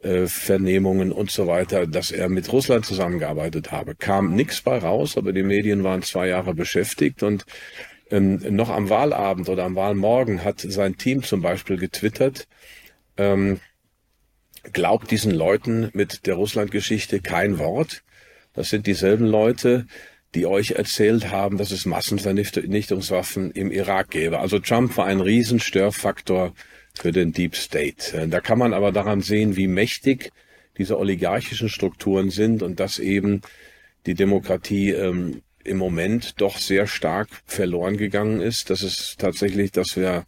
[0.00, 3.94] äh, Vernehmungen und so weiter, dass er mit Russland zusammengearbeitet habe.
[3.94, 7.44] Kam nichts bei raus, aber die Medien waren zwei Jahre beschäftigt und
[8.10, 12.46] ähm, noch am Wahlabend oder am Wahlmorgen hat sein Team zum Beispiel getwittert,
[13.16, 13.60] ähm,
[14.72, 18.02] glaubt diesen Leuten mit der Russlandgeschichte kein Wort.
[18.54, 19.86] Das sind dieselben Leute,
[20.34, 24.40] die euch erzählt haben, dass es Massenvernichtungswaffen im Irak gäbe.
[24.40, 26.52] Also Trump war ein Riesenstörfaktor
[26.98, 28.16] für den Deep State.
[28.16, 30.30] Äh, da kann man aber daran sehen, wie mächtig
[30.76, 33.42] diese oligarchischen Strukturen sind und dass eben
[34.06, 38.70] die Demokratie ähm, im Moment doch sehr stark verloren gegangen ist.
[38.70, 40.24] Das ist tatsächlich, dass wir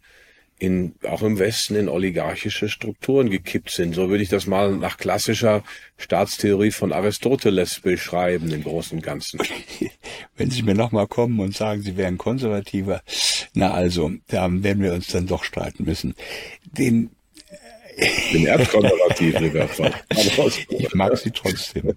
[0.61, 3.95] in, auch im Westen in oligarchische Strukturen gekippt sind.
[3.95, 5.63] So würde ich das mal nach klassischer
[5.97, 9.39] Staatstheorie von Aristoteles beschreiben, im Großen und Ganzen.
[10.35, 13.01] Wenn Sie mir nochmal kommen und sagen, Sie wären konservativer,
[13.55, 16.13] na also, da werden wir uns dann doch streiten müssen.
[16.63, 17.09] Den
[18.01, 19.69] ich bin erzkonservativ, lieber
[20.69, 21.93] Ich mag sie trotzdem.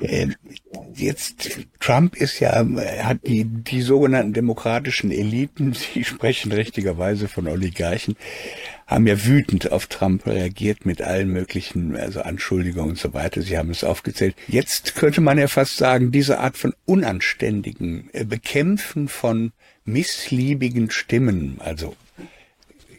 [0.00, 0.28] Äh,
[0.94, 2.66] jetzt, Trump ist ja,
[3.02, 8.16] hat die, die sogenannten demokratischen Eliten, Sie sprechen richtigerweise von Oligarchen,
[8.86, 13.42] haben ja wütend auf Trump reagiert mit allen möglichen, also Anschuldigungen und so weiter.
[13.42, 14.34] Sie haben es aufgezählt.
[14.48, 19.52] Jetzt könnte man ja fast sagen, diese Art von unanständigen äh, Bekämpfen von
[19.84, 21.96] missliebigen Stimmen, also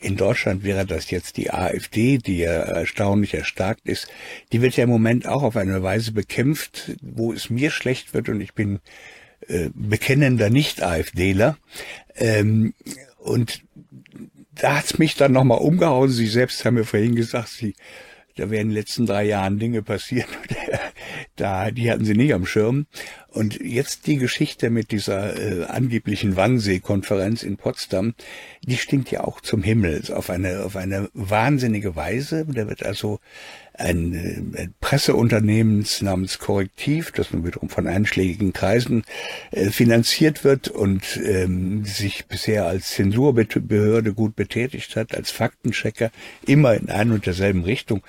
[0.04, 4.08] in Deutschland wäre das jetzt die AfD, die ja erstaunlich erstarkt ist.
[4.52, 8.30] Die wird ja im Moment auch auf eine Weise bekämpft, wo es mir schlecht wird
[8.30, 8.80] und ich bin
[9.48, 11.58] äh, bekennender Nicht-AfDler.
[12.16, 12.74] Ähm,
[13.18, 13.64] und
[14.56, 16.10] da hat's mich dann nochmal umgehauen.
[16.10, 17.74] Sie selbst haben mir vorhin gesagt, Sie
[18.36, 20.28] da wären in den letzten drei Jahren Dinge passiert,
[21.36, 22.88] da, die hatten sie nicht am Schirm.
[23.34, 28.14] Und jetzt die Geschichte mit dieser äh, angeblichen Wannsee-Konferenz in Potsdam,
[28.62, 32.46] die stinkt ja auch zum Himmel auf eine, auf eine wahnsinnige Weise.
[32.46, 33.20] Da wird also
[33.74, 39.04] ein, äh, Presseunternehmens namens Korrektiv, das nun wiederum von einschlägigen Kreisen
[39.52, 46.12] äh, finanziert wird und ähm, sich bisher als Zensurbehörde gut betätigt hat, als Faktenchecker,
[46.46, 48.04] immer in ein und derselben Richtung,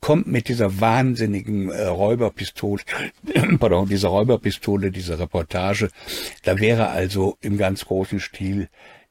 [0.00, 2.82] kommt mit dieser wahnsinnigen äh, Räuberpistole,
[3.58, 5.90] pardon, dieser Räuberpistole, dieser Reportage,
[6.44, 8.68] da wäre also im ganz großen Stil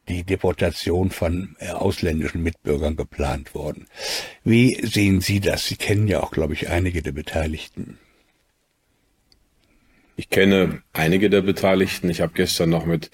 [0.08, 3.88] die Deportation von äh, ausländischen Mitbürgern geplant worden.
[4.43, 5.65] Wie sehen Sie das?
[5.67, 8.00] Sie kennen ja auch, glaube ich, einige der Beteiligten.
[10.15, 12.10] Ich kenne einige der Beteiligten.
[12.10, 13.12] Ich habe gestern noch mit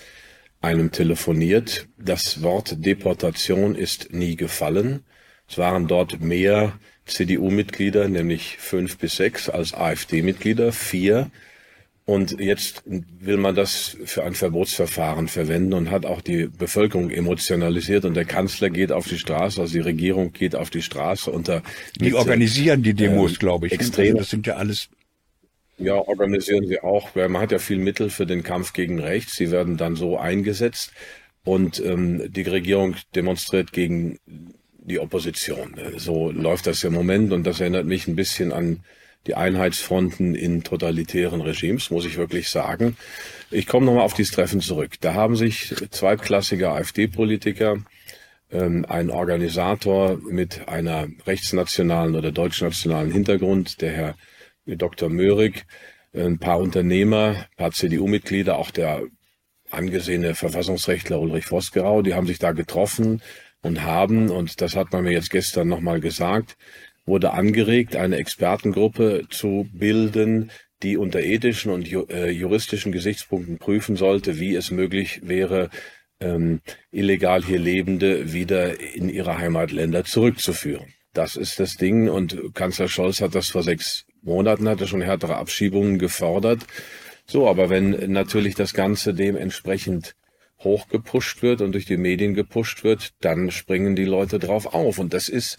[0.62, 1.88] einem telefoniert.
[1.98, 5.04] Das Wort Deportation ist nie gefallen.
[5.50, 11.30] Es waren dort mehr CDU-Mitglieder, nämlich fünf bis sechs, als AfD-Mitglieder, vier.
[12.06, 18.04] Und jetzt will man das für ein Verbotsverfahren verwenden und hat auch die Bevölkerung emotionalisiert
[18.04, 21.64] und der Kanzler geht auf die Straße, also die Regierung geht auf die Straße unter.
[21.96, 23.74] Die organisieren die Demos, äh, glaube ich.
[23.74, 24.18] Extrem.
[24.18, 24.90] Das sind ja alles.
[25.78, 27.16] Ja, organisieren sie auch.
[27.16, 29.38] Man hat ja viel Mittel für den Kampf gegen rechts.
[29.38, 30.92] Sie werden dann so eingesetzt
[31.46, 35.76] und ähm, die Regierung demonstriert gegen die Opposition.
[35.96, 38.84] So läuft das im Moment und das erinnert mich ein bisschen an
[39.28, 42.98] die Einheitsfronten in totalitären Regimes, muss ich wirklich sagen.
[43.52, 44.96] Ich komme nochmal auf dieses Treffen zurück.
[45.02, 47.78] Da haben sich zweitklassige AfD-Politiker,
[48.52, 54.16] ähm, ein Organisator mit einer rechtsnationalen oder deutschnationalen Hintergrund, der Herr
[54.66, 55.10] Dr.
[55.10, 55.66] Möhrig,
[56.14, 59.04] ein paar Unternehmer, ein paar CDU-Mitglieder, auch der
[59.72, 63.22] angesehene Verfassungsrechtler Ulrich Vosgerau, die haben sich da getroffen
[63.62, 66.58] und haben, und das hat man mir jetzt gestern nochmal gesagt,
[67.06, 74.40] wurde angeregt, eine Expertengruppe zu bilden, die unter ethischen und äh, juristischen Gesichtspunkten prüfen sollte,
[74.40, 75.70] wie es möglich wäre,
[76.20, 76.62] ähm,
[76.92, 80.94] illegal hier Lebende wieder in ihre Heimatländer zurückzuführen.
[81.14, 85.02] Das ist das Ding und Kanzler Scholz hat das vor sechs Monaten hat er schon
[85.02, 86.66] härtere Abschiebungen gefordert.
[87.26, 90.16] So, aber wenn natürlich das Ganze dementsprechend
[90.64, 94.98] hochgepusht wird und durch die Medien gepusht wird, dann springen die Leute drauf auf.
[94.98, 95.58] Und das ist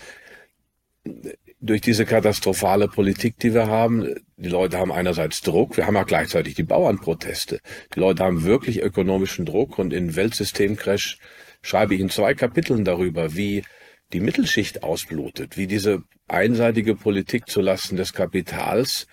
[1.60, 6.06] durch diese katastrophale Politik, die wir haben, die Leute haben einerseits Druck, wir haben auch
[6.06, 7.60] gleichzeitig die Bauernproteste.
[7.94, 11.18] Die Leute haben wirklich ökonomischen Druck und in Weltsystemcrash
[11.62, 13.64] schreibe ich in zwei Kapiteln darüber, wie
[14.12, 19.06] die Mittelschicht ausblutet, wie diese einseitige Politik zulasten des Kapitals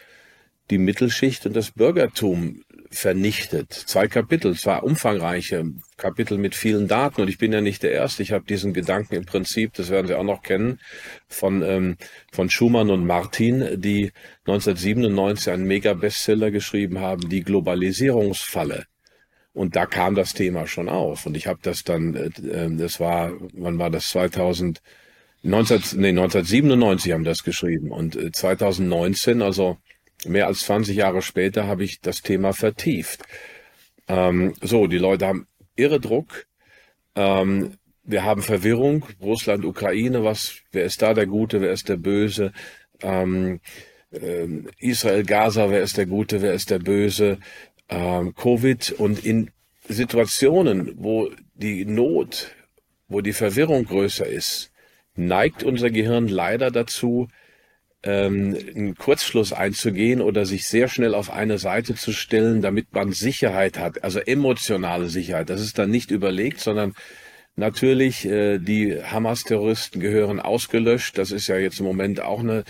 [0.70, 3.72] die Mittelschicht und das Bürgertum vernichtet.
[3.74, 5.66] Zwei Kapitel, zwei umfangreiche
[5.98, 7.22] Kapitel mit vielen Daten.
[7.22, 8.22] Und ich bin ja nicht der Erste.
[8.22, 10.80] Ich habe diesen Gedanken im Prinzip, das werden Sie auch noch kennen,
[11.28, 11.98] von, ähm,
[12.32, 14.12] von Schumann und Martin, die
[14.46, 18.86] 1997 einen Mega-Bestseller geschrieben haben, die Globalisierungsfalle.
[19.54, 21.26] Und da kam das Thema schon auf.
[21.26, 24.10] Und ich habe das dann, äh, äh das war, wann war das?
[24.10, 24.82] 2000,
[25.44, 27.92] 19, nee, 1997 haben das geschrieben.
[27.92, 29.78] Und äh, 2019, also
[30.26, 33.24] mehr als 20 Jahre später habe ich das Thema vertieft.
[34.08, 36.48] Ähm, so, die Leute haben irre Druck.
[37.16, 39.06] Ähm, wir haben Verwirrung.
[39.22, 42.52] Russland, Ukraine, was, wer ist da der Gute, wer ist der Böse?
[43.02, 43.60] Ähm,
[44.12, 44.48] äh,
[44.80, 47.40] Israel, Gaza, wer ist der Gute, wer ist der Böse?
[47.90, 49.52] Ähm, Covid und in
[49.88, 52.56] Situationen, wo die Not,
[53.08, 54.72] wo die Verwirrung größer ist,
[55.16, 57.28] neigt unser Gehirn leider dazu,
[58.04, 63.12] ähm, einen Kurzschluss einzugehen oder sich sehr schnell auf eine Seite zu stellen, damit man
[63.12, 65.50] Sicherheit hat, also emotionale Sicherheit.
[65.50, 66.94] Das ist dann nicht überlegt, sondern
[67.56, 71.18] natürlich, äh, die Hamas-Terroristen gehören ausgelöscht.
[71.18, 72.64] Das ist ja jetzt im Moment auch eine,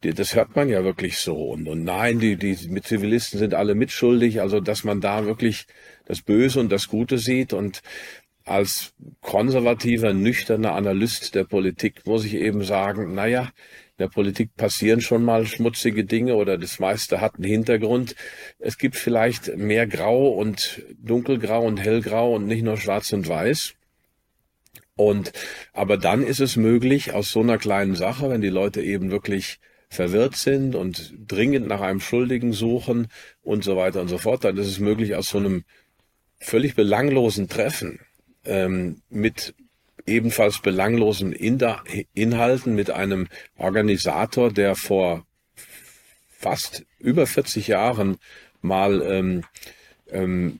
[0.00, 1.36] das hört man ja wirklich so.
[1.36, 4.40] Und, und nein, die, die Zivilisten sind alle mitschuldig.
[4.40, 5.66] Also, dass man da wirklich
[6.06, 7.82] das Böse und das Gute sieht und
[8.44, 13.50] als konservativer, nüchterner Analyst der Politik muss ich eben sagen, naja,
[13.98, 18.16] der Politik passieren schon mal schmutzige Dinge oder das meiste hat einen Hintergrund.
[18.58, 23.74] Es gibt vielleicht mehr Grau und Dunkelgrau und Hellgrau und nicht nur Schwarz und Weiß.
[24.96, 25.32] Und,
[25.72, 29.58] aber dann ist es möglich, aus so einer kleinen Sache, wenn die Leute eben wirklich
[29.88, 33.08] verwirrt sind und dringend nach einem Schuldigen suchen
[33.42, 35.64] und so weiter und so fort, dann ist es möglich, aus so einem
[36.38, 38.00] völlig belanglosen Treffen
[38.44, 39.54] ähm, mit
[40.06, 45.26] ebenfalls belanglosen Inhalten mit einem Organisator, der vor
[46.28, 48.16] fast über 40 Jahren
[48.60, 49.44] mal ähm,
[50.10, 50.58] ähm,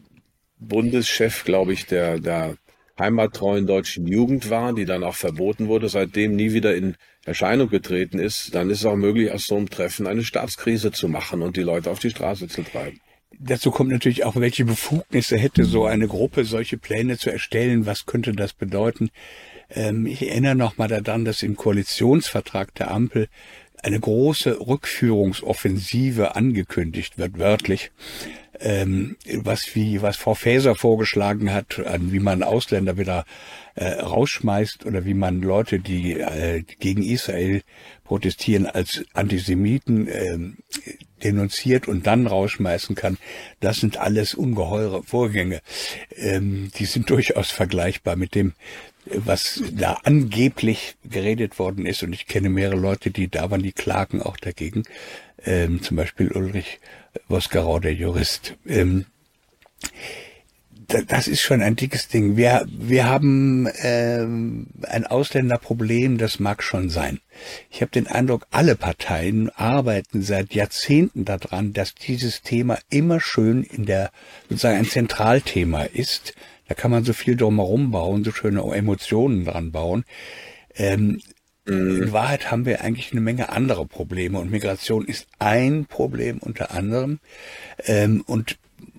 [0.59, 2.57] Bundeschef, glaube ich, der, der
[2.99, 8.19] heimattreuen deutschen Jugend war, die dann auch verboten wurde, seitdem nie wieder in Erscheinung getreten
[8.19, 11.57] ist, dann ist es auch möglich, aus so einem Treffen eine Staatskrise zu machen und
[11.57, 13.01] die Leute auf die Straße zu treiben.
[13.45, 17.87] Dazu kommt natürlich auch, welche Befugnisse hätte so eine Gruppe, solche Pläne zu erstellen?
[17.87, 19.11] Was könnte das bedeuten?
[19.69, 23.29] Ähm, ich erinnere noch mal daran, dass im Koalitionsvertrag der Ampel
[23.83, 27.91] eine große Rückführungsoffensive angekündigt wird, wörtlich,
[28.61, 33.25] ähm, was wie was Frau Faeser vorgeschlagen hat, an wie man Ausländer wieder
[33.75, 37.63] äh, rausschmeißt oder wie man Leute, die äh, gegen Israel
[38.13, 40.39] protestieren, als Antisemiten äh,
[41.25, 43.17] denunziert und dann rausschmeißen kann.
[43.61, 45.63] Das sind alles ungeheure Vorgänge.
[46.15, 48.53] Ähm, die sind durchaus vergleichbar mit dem
[49.07, 53.73] was da angeblich geredet worden ist, und ich kenne mehrere Leute, die da waren, die
[53.73, 54.83] klagen auch dagegen,
[55.45, 56.81] ähm, zum Beispiel Ulrich
[57.29, 58.55] Vosgerau, der Jurist.
[58.67, 59.07] Ähm,
[60.89, 62.37] das ist schon ein dickes Ding.
[62.37, 67.21] Wir, wir haben ähm, ein Ausländerproblem, das mag schon sein.
[67.71, 73.63] Ich habe den Eindruck, alle Parteien arbeiten seit Jahrzehnten daran, dass dieses Thema immer schön
[73.63, 74.11] in der
[74.49, 76.35] sozusagen ein Zentralthema ist.
[76.69, 80.05] Da kann man so viel drumherum bauen, so schöne Emotionen dran bauen.
[80.75, 81.21] Ähm,
[81.67, 82.03] mhm.
[82.03, 86.73] In Wahrheit haben wir eigentlich eine Menge andere Probleme und Migration ist ein Problem unter
[86.73, 87.19] anderem.
[87.87, 88.57] Ähm, und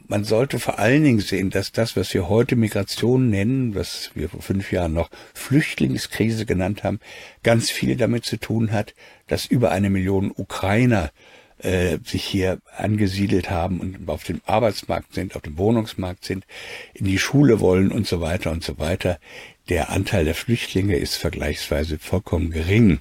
[0.08, 4.30] man sollte vor allen Dingen sehen, dass das, was wir heute Migration nennen, was wir
[4.30, 7.00] vor fünf Jahren noch Flüchtlingskrise genannt haben,
[7.44, 8.94] ganz viel damit zu tun hat,
[9.28, 11.12] dass über eine Million Ukrainer
[11.60, 16.46] äh, sich hier angesiedelt haben und auf dem Arbeitsmarkt sind, auf dem Wohnungsmarkt sind,
[16.94, 19.20] in die Schule wollen und so weiter und so weiter.
[19.70, 23.00] Der Anteil der Flüchtlinge ist vergleichsweise vollkommen gering.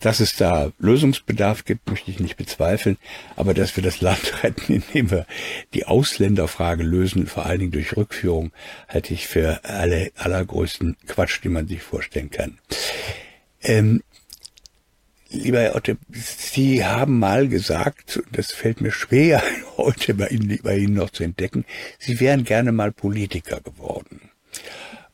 [0.00, 2.96] Dass es da Lösungsbedarf gibt, möchte ich nicht bezweifeln,
[3.36, 5.26] aber dass wir das Land retten, indem wir
[5.74, 8.52] die Ausländerfrage lösen, vor allen Dingen durch Rückführung,
[8.88, 12.58] halte ich für alle allergrößten Quatsch, die man sich vorstellen kann.
[13.62, 14.02] Ähm,
[15.30, 19.42] Lieber Herr Otte, Sie haben mal gesagt, das fällt mir schwer,
[19.76, 21.66] heute bei Ihnen, bei Ihnen noch zu entdecken,
[21.98, 24.27] Sie wären gerne mal Politiker geworden.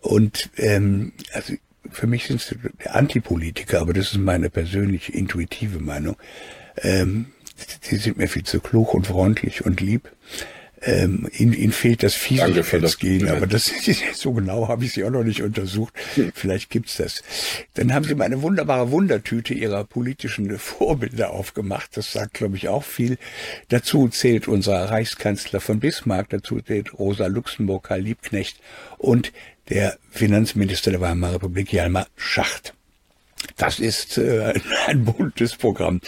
[0.04, 1.54] Und ähm, also
[1.90, 6.16] für mich sind Sie der Antipolitiker, aber das ist meine persönliche intuitive Meinung.
[6.76, 7.26] Ähm,
[7.80, 10.10] Sie sind mir viel zu klug und freundlich und lieb.
[10.86, 13.72] Ähm, ihnen, ihnen fehlt das Fiesigkeitsgehen, aber das
[14.12, 15.94] so genau habe ich sie auch noch nicht untersucht.
[16.16, 16.32] Hm.
[16.34, 17.22] Vielleicht gibt's das.
[17.72, 21.96] Dann haben sie mal eine wunderbare Wundertüte ihrer politischen Vorbilder aufgemacht.
[21.96, 23.16] Das sagt, glaube ich, auch viel.
[23.68, 28.60] Dazu zählt unser Reichskanzler von Bismarck, dazu zählt Rosa Luxemburg, Karl Liebknecht
[28.98, 29.32] und
[29.68, 32.74] der Finanzminister der Weimarer Republik, Jalmar Schacht.
[33.56, 34.54] Das ist äh,
[34.86, 36.00] ein buntes Programm.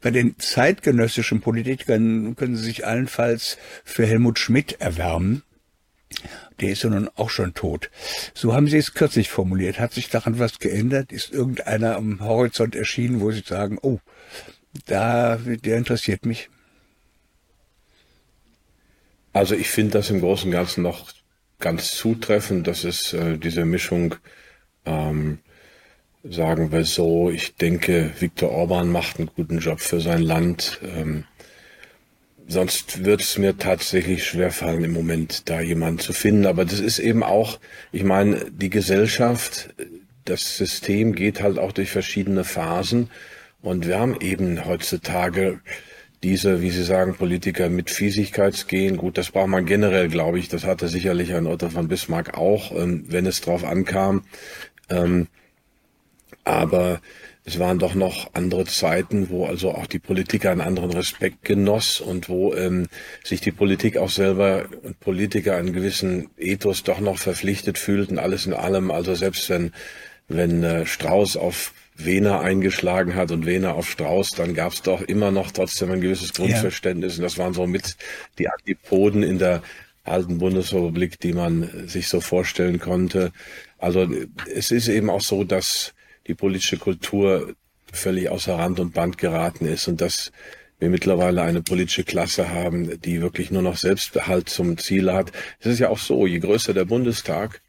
[0.00, 5.42] Bei den zeitgenössischen Politikern können Sie sich allenfalls für Helmut Schmidt erwärmen.
[6.60, 7.90] Der ist ja nun auch schon tot.
[8.34, 9.80] So haben Sie es kürzlich formuliert.
[9.80, 11.10] Hat sich daran was geändert?
[11.10, 13.98] Ist irgendeiner am Horizont erschienen, wo Sie sagen, oh,
[14.86, 16.50] da, der interessiert mich?
[19.32, 21.10] Also ich finde das im Großen und Ganzen noch
[21.62, 22.66] ganz zutreffend.
[22.66, 24.16] Das ist äh, diese Mischung
[24.84, 25.38] ähm,
[26.24, 30.80] sagen wir so, ich denke, Viktor Orban macht einen guten Job für sein Land.
[30.84, 31.24] Ähm,
[32.46, 36.46] sonst wird es mir tatsächlich schwerfallen, im Moment da jemanden zu finden.
[36.46, 37.58] Aber das ist eben auch,
[37.90, 39.70] ich meine, die Gesellschaft,
[40.24, 43.10] das System geht halt auch durch verschiedene Phasen.
[43.60, 45.60] Und wir haben eben heutzutage
[46.22, 48.96] diese, wie Sie sagen, Politiker mit Fiesigkeitsgehen.
[48.96, 50.48] Gut, das braucht man generell, glaube ich.
[50.48, 54.22] Das hatte sicherlich ein Otto von Bismarck auch, ähm, wenn es drauf ankam.
[54.88, 55.26] Ähm,
[56.44, 57.00] aber
[57.44, 62.00] es waren doch noch andere Zeiten, wo also auch die Politiker einen anderen Respekt genoss
[62.00, 62.86] und wo ähm,
[63.24, 68.46] sich die Politik auch selber und Politiker einen gewissen Ethos doch noch verpflichtet fühlten, alles
[68.46, 68.92] in allem.
[68.92, 69.72] Also selbst wenn,
[70.28, 71.72] wenn äh, Strauß auf
[72.04, 76.00] Wehner eingeschlagen hat und Wehner auf Strauß, dann gab es doch immer noch trotzdem ein
[76.00, 77.14] gewisses Grundverständnis.
[77.14, 77.18] Ja.
[77.18, 77.96] Und das waren so mit
[78.38, 79.62] die Antipoden in der
[80.04, 83.32] alten Bundesrepublik, die man sich so vorstellen konnte.
[83.78, 84.08] Also
[84.52, 85.94] es ist eben auch so, dass
[86.26, 87.54] die politische Kultur
[87.92, 90.32] völlig außer Rand und Band geraten ist und dass
[90.78, 95.30] wir mittlerweile eine politische Klasse haben, die wirklich nur noch Selbstbehalt zum Ziel hat.
[95.60, 97.60] Es ist ja auch so, je größer der Bundestag,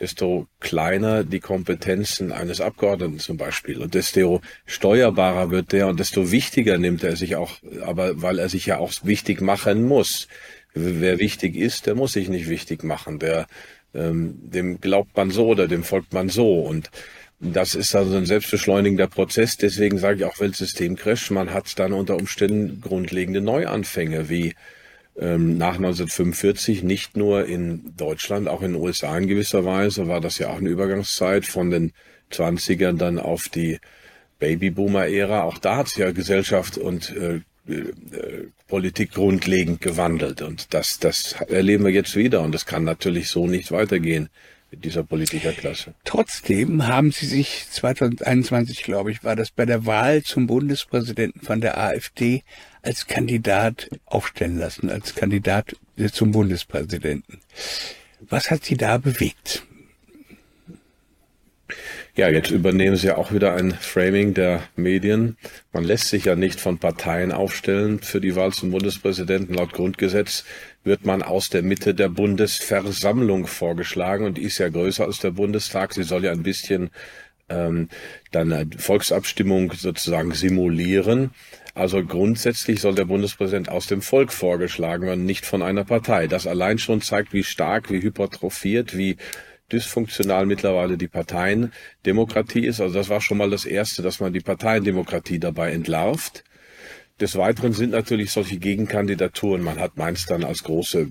[0.00, 6.30] desto kleiner die Kompetenzen eines Abgeordneten zum Beispiel und desto steuerbarer wird der und desto
[6.30, 10.28] wichtiger nimmt er sich auch, aber weil er sich ja auch wichtig machen muss.
[10.74, 13.18] Wer wichtig ist, der muss sich nicht wichtig machen.
[13.18, 13.46] Der,
[13.94, 16.90] ähm, dem glaubt man so oder dem folgt man so und
[17.40, 19.56] das ist also ein selbstbeschleunigender Prozess.
[19.56, 21.30] Deswegen sage ich auch Weltsystemcrash.
[21.30, 24.54] Man hat dann unter Umständen grundlegende Neuanfänge wie
[25.18, 30.20] ähm, nach 1945 nicht nur in Deutschland, auch in den USA in gewisser Weise war
[30.20, 31.92] das ja auch eine Übergangszeit von den
[32.32, 33.78] 20ern dann auf die
[34.38, 35.42] Babyboomer-Ära.
[35.42, 40.42] Auch da hat sich ja Gesellschaft und äh, äh, Politik grundlegend gewandelt.
[40.42, 42.42] Und das, das erleben wir jetzt wieder.
[42.42, 44.28] Und das kann natürlich so nicht weitergehen
[44.70, 45.94] mit dieser Politikerklasse.
[46.04, 51.60] Trotzdem haben Sie sich 2021, glaube ich, war das bei der Wahl zum Bundespräsidenten von
[51.60, 52.42] der AfD
[52.82, 55.76] als Kandidat aufstellen lassen, als Kandidat
[56.12, 57.40] zum Bundespräsidenten.
[58.20, 59.62] Was hat Sie da bewegt?
[62.18, 65.36] Ja, jetzt übernehmen Sie ja auch wieder ein Framing der Medien.
[65.72, 69.54] Man lässt sich ja nicht von Parteien aufstellen für die Wahl zum Bundespräsidenten.
[69.54, 70.44] Laut Grundgesetz
[70.84, 75.32] wird man aus der Mitte der Bundesversammlung vorgeschlagen und die ist ja größer als der
[75.32, 75.92] Bundestag.
[75.94, 76.90] Sie soll ja ein bisschen
[77.48, 77.88] ähm,
[78.30, 81.30] dann eine Volksabstimmung sozusagen simulieren.
[81.74, 86.26] Also grundsätzlich soll der Bundespräsident aus dem Volk vorgeschlagen werden, nicht von einer Partei.
[86.26, 89.16] Das allein schon zeigt, wie stark, wie hypertrophiert, wie
[89.70, 92.80] dysfunktional mittlerweile die Parteiendemokratie ist.
[92.80, 96.44] Also das war schon mal das Erste, dass man die Parteiendemokratie dabei entlarvt.
[97.20, 101.08] Des Weiteren sind natürlich solche Gegenkandidaturen, man hat meins dann als große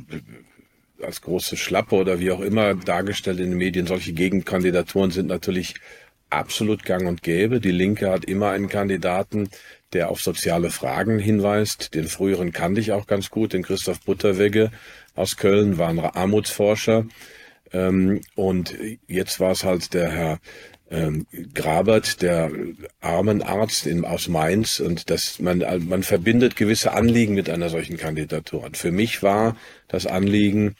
[1.03, 3.86] als große Schlappe oder wie auch immer dargestellt in den Medien.
[3.86, 5.76] Solche Gegenkandidaturen sind natürlich
[6.30, 7.60] absolut gang und gäbe.
[7.60, 9.49] Die Linke hat immer einen Kandidaten,
[9.93, 11.93] der auf soziale Fragen hinweist.
[11.93, 14.72] Den früheren kannte ich auch ganz gut, den Christoph Butterwegge
[15.16, 17.05] aus Köln, war ein Armutsforscher.
[17.74, 18.76] Ähm, und
[19.08, 20.39] jetzt war es halt der Herr
[20.90, 22.52] ähm, Grabert, der
[23.02, 24.80] Armenarzt in, aus Mainz.
[24.80, 28.64] Und das, man, man verbindet gewisse Anliegen mit einer solchen Kandidatur.
[28.64, 29.58] Und für mich war
[29.88, 30.76] das Anliegen,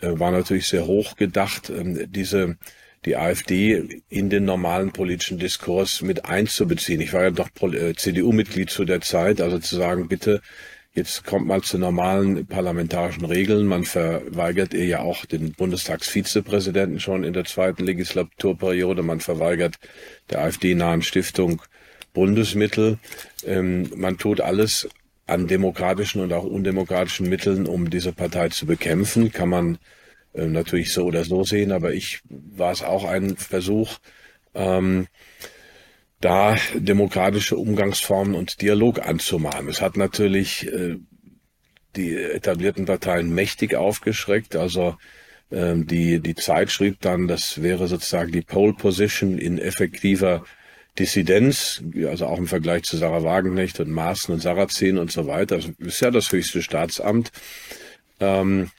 [0.00, 2.56] äh, war natürlich sehr hoch gedacht, ähm, diese
[3.04, 7.00] die AfD in den normalen politischen Diskurs mit einzubeziehen.
[7.00, 10.42] Ich war ja doch äh, CDU-Mitglied zu der Zeit, also zu sagen, bitte
[10.98, 13.66] Jetzt kommt man zu normalen parlamentarischen Regeln.
[13.66, 19.04] Man verweigert ihr ja auch den Bundestagsvizepräsidenten schon in der zweiten Legislaturperiode.
[19.04, 19.76] Man verweigert
[20.28, 21.62] der AfD-nahen Stiftung
[22.14, 22.98] Bundesmittel.
[23.46, 24.88] Ähm, man tut alles
[25.28, 29.30] an demokratischen und auch undemokratischen Mitteln, um diese Partei zu bekämpfen.
[29.30, 29.78] Kann man
[30.32, 33.98] äh, natürlich so oder so sehen, aber ich war es auch ein Versuch,
[34.56, 35.06] ähm,
[36.20, 39.68] da demokratische Umgangsformen und Dialog anzumahnen.
[39.68, 40.96] Es hat natürlich äh,
[41.96, 44.56] die etablierten Parteien mächtig aufgeschreckt.
[44.56, 44.96] Also
[45.50, 50.44] ähm, die, die Zeit schrieb dann, das wäre sozusagen die Pole Position in effektiver
[50.98, 55.56] Dissidenz, also auch im Vergleich zu Sarah Wagenknecht und Maaßen und Sarrazin und so weiter.
[55.56, 57.30] Das ist ja das höchste Staatsamt.
[58.18, 58.70] Ähm,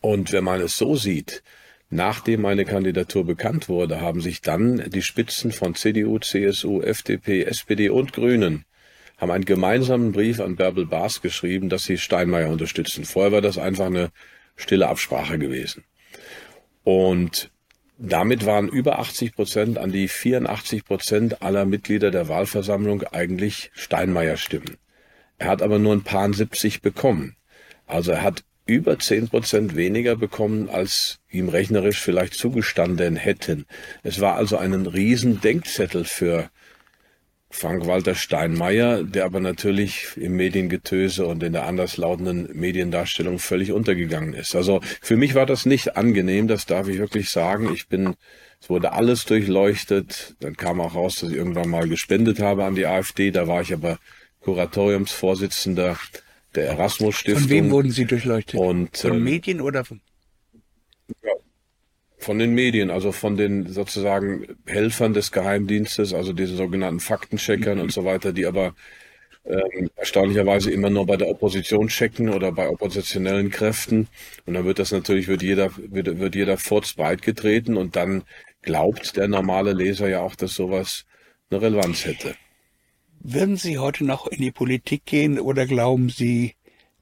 [0.00, 1.42] und wenn man es so sieht,
[1.88, 7.90] Nachdem meine Kandidatur bekannt wurde, haben sich dann die Spitzen von CDU, CSU, FDP, SPD
[7.90, 8.64] und Grünen
[9.18, 13.04] haben einen gemeinsamen Brief an Bärbel Baas geschrieben, dass sie Steinmeier unterstützen.
[13.04, 14.10] Vorher war das einfach eine
[14.56, 15.84] stille Absprache gewesen.
[16.84, 17.50] Und
[17.98, 24.76] damit waren über 80 Prozent an die 84 Prozent aller Mitglieder der Wahlversammlung eigentlich Steinmeier-Stimmen.
[25.38, 27.36] Er hat aber nur ein paar 70 bekommen.
[27.86, 33.64] Also er hat über zehn Prozent weniger bekommen, als ihm rechnerisch vielleicht zugestanden hätten.
[34.02, 36.50] Es war also ein riesen Denkzettel für
[37.48, 44.56] Frank-Walter Steinmeier, der aber natürlich im Mediengetöse und in der anderslautenden Mediendarstellung völlig untergegangen ist.
[44.56, 47.72] Also für mich war das nicht angenehm, das darf ich wirklich sagen.
[47.72, 48.14] Ich bin,
[48.60, 50.34] es wurde alles durchleuchtet.
[50.40, 53.30] Dann kam auch raus, dass ich irgendwann mal gespendet habe an die AfD.
[53.30, 53.98] Da war ich aber
[54.40, 55.96] Kuratoriumsvorsitzender
[56.56, 57.42] der Erasmus Stiftung.
[57.42, 58.58] Von wem wurden Sie durchleuchtet?
[58.58, 60.00] Und, von ähm, Medien oder von?
[61.22, 61.32] Ja,
[62.18, 67.92] von den Medien, also von den sozusagen Helfern des Geheimdienstes, also diese sogenannten Faktencheckern und
[67.92, 68.74] so weiter, die aber
[69.44, 74.08] ähm, erstaunlicherweise immer nur bei der Opposition checken oder bei oppositionellen Kräften.
[74.44, 78.24] Und dann wird das natürlich, wird jeder, wird, wird jeder Furz breit getreten und dann
[78.62, 81.04] glaubt der normale Leser ja auch, dass sowas
[81.50, 82.34] eine Relevanz hätte.
[83.28, 86.54] Würden Sie heute noch in die Politik gehen oder glauben Sie,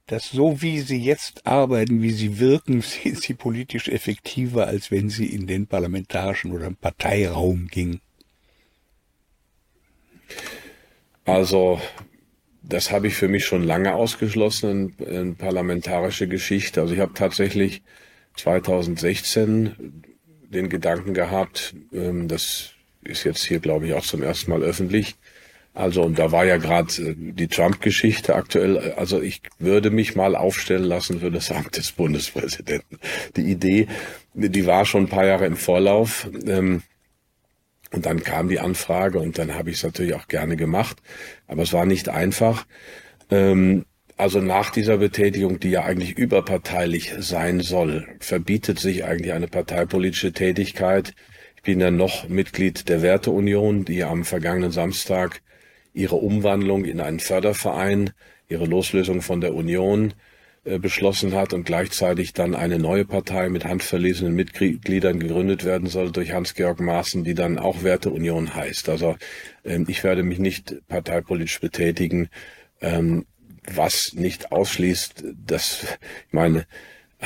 [0.06, 5.10] dass so wie Sie jetzt arbeiten, wie Sie wirken, sind Sie politisch effektiver, als wenn
[5.10, 8.00] Sie in den parlamentarischen oder Parteiraum gingen?
[11.26, 11.78] Also,
[12.62, 16.80] das habe ich für mich schon lange ausgeschlossen, in, in parlamentarische Geschichte.
[16.80, 17.82] Also ich habe tatsächlich
[18.36, 20.02] 2016
[20.48, 22.70] den Gedanken gehabt, ähm, das
[23.02, 25.16] ist jetzt hier, glaube ich, auch zum ersten Mal öffentlich,
[25.74, 28.92] also und da war ja gerade äh, die Trump-Geschichte aktuell.
[28.92, 32.98] Also ich würde mich mal aufstellen lassen für das Amt des Bundespräsidenten.
[33.36, 33.88] Die Idee,
[34.34, 36.28] die war schon ein paar Jahre im Vorlauf.
[36.46, 36.82] Ähm,
[37.90, 40.96] und dann kam die Anfrage und dann habe ich es natürlich auch gerne gemacht.
[41.46, 42.66] Aber es war nicht einfach.
[43.30, 43.84] Ähm,
[44.16, 50.32] also nach dieser Betätigung, die ja eigentlich überparteilich sein soll, verbietet sich eigentlich eine parteipolitische
[50.32, 51.14] Tätigkeit.
[51.56, 55.40] Ich bin ja noch Mitglied der Werteunion, die am vergangenen Samstag
[55.94, 58.10] ihre Umwandlung in einen Förderverein,
[58.48, 60.12] ihre Loslösung von der Union
[60.64, 66.10] äh, beschlossen hat und gleichzeitig dann eine neue Partei mit handverlesenen Mitgliedern gegründet werden soll
[66.10, 68.88] durch Hans-Georg Maaßen, die dann auch Werteunion heißt.
[68.88, 69.16] Also
[69.64, 72.28] ähm, ich werde mich nicht parteipolitisch betätigen,
[72.80, 73.26] ähm,
[73.72, 75.84] was nicht ausschließt, dass
[76.26, 76.66] ich meine,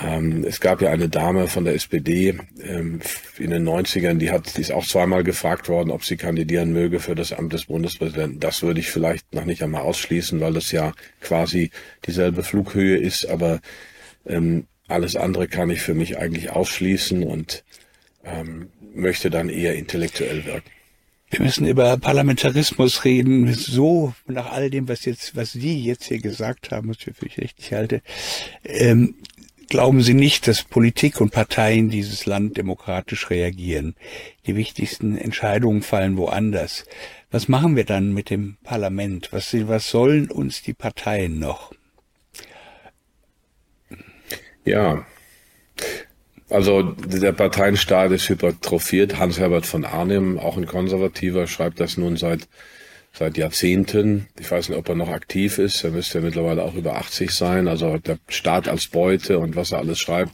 [0.04, 3.00] ähm, es gab ja eine Dame von der SPD ähm,
[3.38, 7.00] in den 90ern, die hat, die ist auch zweimal gefragt worden, ob sie kandidieren möge
[7.00, 8.40] für das Amt des Bundespräsidenten.
[8.40, 11.70] Das würde ich vielleicht noch nicht einmal ausschließen, weil das ja quasi
[12.06, 13.60] dieselbe Flughöhe ist, aber
[14.26, 17.64] ähm, alles andere kann ich für mich eigentlich ausschließen und
[18.24, 20.70] ähm, möchte dann eher intellektuell wirken.
[21.30, 23.52] Wir müssen über Parlamentarismus reden.
[23.52, 27.42] So nach all dem, was jetzt, was Sie jetzt hier gesagt haben, was ich für
[27.42, 28.00] richtig halte,
[28.64, 29.14] ähm,
[29.68, 33.96] Glauben Sie nicht, dass Politik und Parteien dieses Land demokratisch reagieren?
[34.46, 36.86] Die wichtigsten Entscheidungen fallen woanders.
[37.30, 39.28] Was machen wir dann mit dem Parlament?
[39.30, 41.72] Was, was sollen uns die Parteien noch?
[44.64, 45.04] Ja,
[46.48, 49.18] also der Parteienstaat ist hypertrophiert.
[49.18, 52.48] Hans-Herbert von Arnim, auch ein Konservativer, schreibt das nun seit
[53.18, 54.28] seit Jahrzehnten.
[54.38, 55.82] Ich weiß nicht, ob er noch aktiv ist.
[55.82, 57.66] Er müsste ja mittlerweile auch über 80 sein.
[57.66, 60.32] Also der Staat als Beute und was er alles schreibt.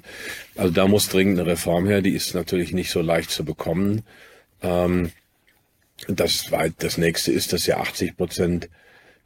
[0.55, 2.03] Also da muss dringend eine Reform her.
[2.03, 4.03] Die ist natürlich nicht so leicht zu bekommen.
[4.63, 5.13] Ähm,
[6.09, 8.69] das, das nächste ist, dass ja 80 Prozent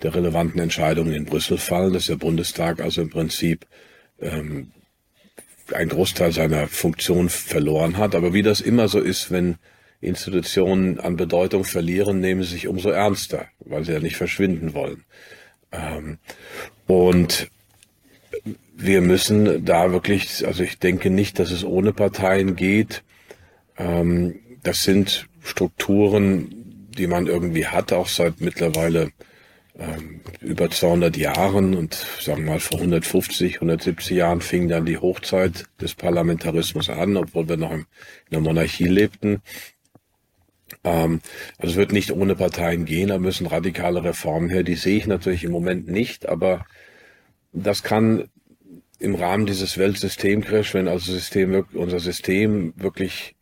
[0.02, 3.66] der relevanten Entscheidungen in Brüssel fallen, dass der Bundestag also im Prinzip
[4.20, 4.70] ähm,
[5.72, 8.14] ein Großteil seiner Funktion verloren hat.
[8.14, 9.56] Aber wie das immer so ist, wenn
[10.00, 15.04] Institutionen an Bedeutung verlieren, nehmen sie sich umso ernster, weil sie ja nicht verschwinden wollen.
[15.72, 16.18] Ähm,
[16.86, 17.50] und
[18.76, 23.02] wir müssen da wirklich, also ich denke nicht, dass es ohne Parteien geht.
[23.76, 29.10] Ähm, das sind Strukturen, die man irgendwie hat, auch seit mittlerweile
[29.78, 34.98] ähm, über 200 Jahren und sagen wir mal vor 150, 170 Jahren fing dann die
[34.98, 37.86] Hochzeit des Parlamentarismus an, obwohl wir noch in
[38.30, 39.42] der Monarchie lebten.
[40.84, 41.20] Ähm,
[41.58, 44.62] also es wird nicht ohne Parteien gehen, da müssen radikale Reformen her.
[44.62, 46.66] Die sehe ich natürlich im Moment nicht, aber
[47.52, 48.28] das kann
[48.98, 53.36] im Rahmen dieses Weltsystemcrash, wenn also System, unser System wirklich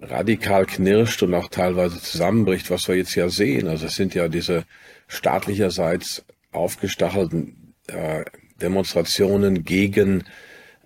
[0.00, 3.68] radikal knirscht und auch teilweise zusammenbricht, was wir jetzt ja sehen.
[3.68, 4.64] Also es sind ja diese
[5.08, 8.24] staatlicherseits aufgestachelten äh,
[8.60, 10.24] Demonstrationen gegen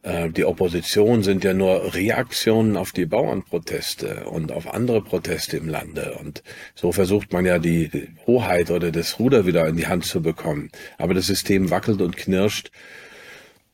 [0.05, 6.19] die Opposition sind ja nur Reaktionen auf die Bauernproteste und auf andere Proteste im Lande.
[6.21, 6.43] Und
[6.75, 10.71] so versucht man ja die Hoheit oder das Ruder wieder in die Hand zu bekommen.
[10.99, 12.71] Aber das System wackelt und knirscht.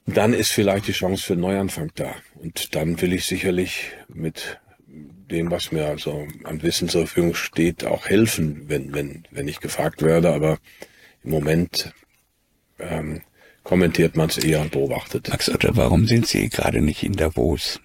[0.07, 2.15] Dann ist vielleicht die Chance für einen Neuanfang da.
[2.37, 7.85] Und dann will ich sicherlich mit dem, was mir also an Wissen zur Verfügung steht,
[7.85, 10.33] auch helfen, wenn, wenn, wenn ich gefragt werde.
[10.33, 10.59] Aber
[11.25, 11.93] im Moment
[12.79, 13.23] ähm,
[13.71, 15.29] kommentiert man es eher und beobachtet.
[15.29, 17.81] Max Otter, warum sind Sie gerade nicht in Davos?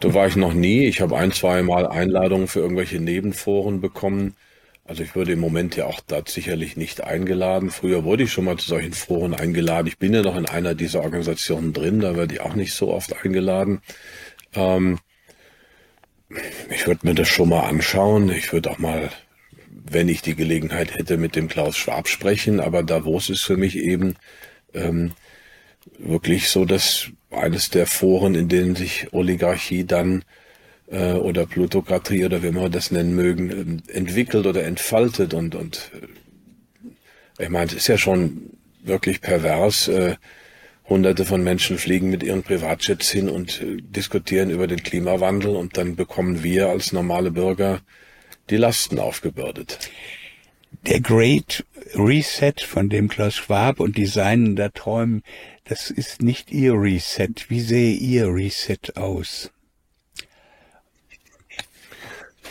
[0.00, 0.86] Da war ich noch nie.
[0.86, 4.34] Ich habe ein, zwei Mal Einladungen für irgendwelche Nebenforen bekommen.
[4.82, 7.70] Also ich würde im Moment ja auch da sicherlich nicht eingeladen.
[7.70, 9.86] Früher wurde ich schon mal zu solchen Foren eingeladen.
[9.86, 12.92] Ich bin ja noch in einer dieser Organisationen drin, da werde ich auch nicht so
[12.92, 13.82] oft eingeladen.
[14.54, 14.98] Ähm,
[16.74, 18.30] ich würde mir das schon mal anschauen.
[18.30, 19.10] Ich würde auch mal
[19.88, 22.60] wenn ich die Gelegenheit hätte, mit dem Klaus Schwab sprechen.
[22.60, 24.16] Aber Davos ist für mich eben
[24.74, 25.12] ähm,
[25.98, 30.24] wirklich so, dass eines der Foren, in denen sich Oligarchie dann
[30.90, 35.34] äh, oder Plutokratie oder wie man das nennen mögen, ähm, entwickelt oder entfaltet.
[35.34, 35.90] Und, und
[37.38, 38.50] äh, ich meine, es ist ja schon
[38.82, 39.88] wirklich pervers.
[39.88, 40.16] Äh,
[40.88, 45.76] Hunderte von Menschen fliegen mit ihren Privatjets hin und äh, diskutieren über den Klimawandel und
[45.76, 47.80] dann bekommen wir als normale Bürger
[48.50, 49.78] die Lasten aufgebürdet.
[50.86, 55.22] Der Great Reset, von dem Klaus Schwab und die Seinen da träumen,
[55.64, 57.46] das ist nicht Ihr Reset.
[57.48, 59.50] Wie sehe Ihr Reset aus?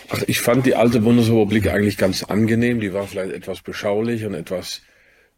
[0.10, 2.80] Ach, ich fand die alte Bundesrepublik eigentlich ganz angenehm.
[2.80, 4.82] Die war vielleicht etwas beschaulich und etwas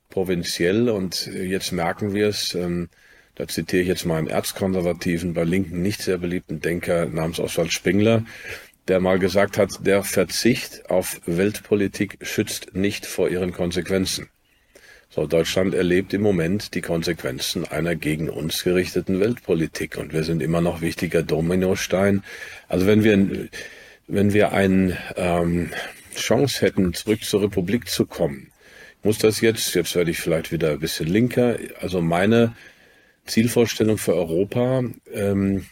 [0.10, 0.90] provinziell.
[0.90, 2.56] Und jetzt merken wir es.
[2.56, 2.90] Ähm,
[3.36, 7.72] da zitiere ich jetzt mal einen erzkonservativen, bei Linken nicht sehr beliebten Denker namens Oswald
[7.72, 8.24] Spengler
[8.92, 14.28] der mal gesagt hat, der Verzicht auf Weltpolitik schützt nicht vor ihren Konsequenzen.
[15.10, 20.42] So, Deutschland erlebt im Moment die Konsequenzen einer gegen uns gerichteten Weltpolitik und wir sind
[20.42, 22.22] immer noch wichtiger Dominostein.
[22.68, 23.48] Also wenn wir,
[24.08, 25.70] wenn wir eine ähm,
[26.18, 28.52] Chance hätten, zurück zur Republik zu kommen,
[29.04, 32.58] muss das jetzt, jetzt werde ich vielleicht wieder ein bisschen linker, also meine
[33.26, 34.84] Zielvorstellung für Europa,
[35.14, 35.66] ähm,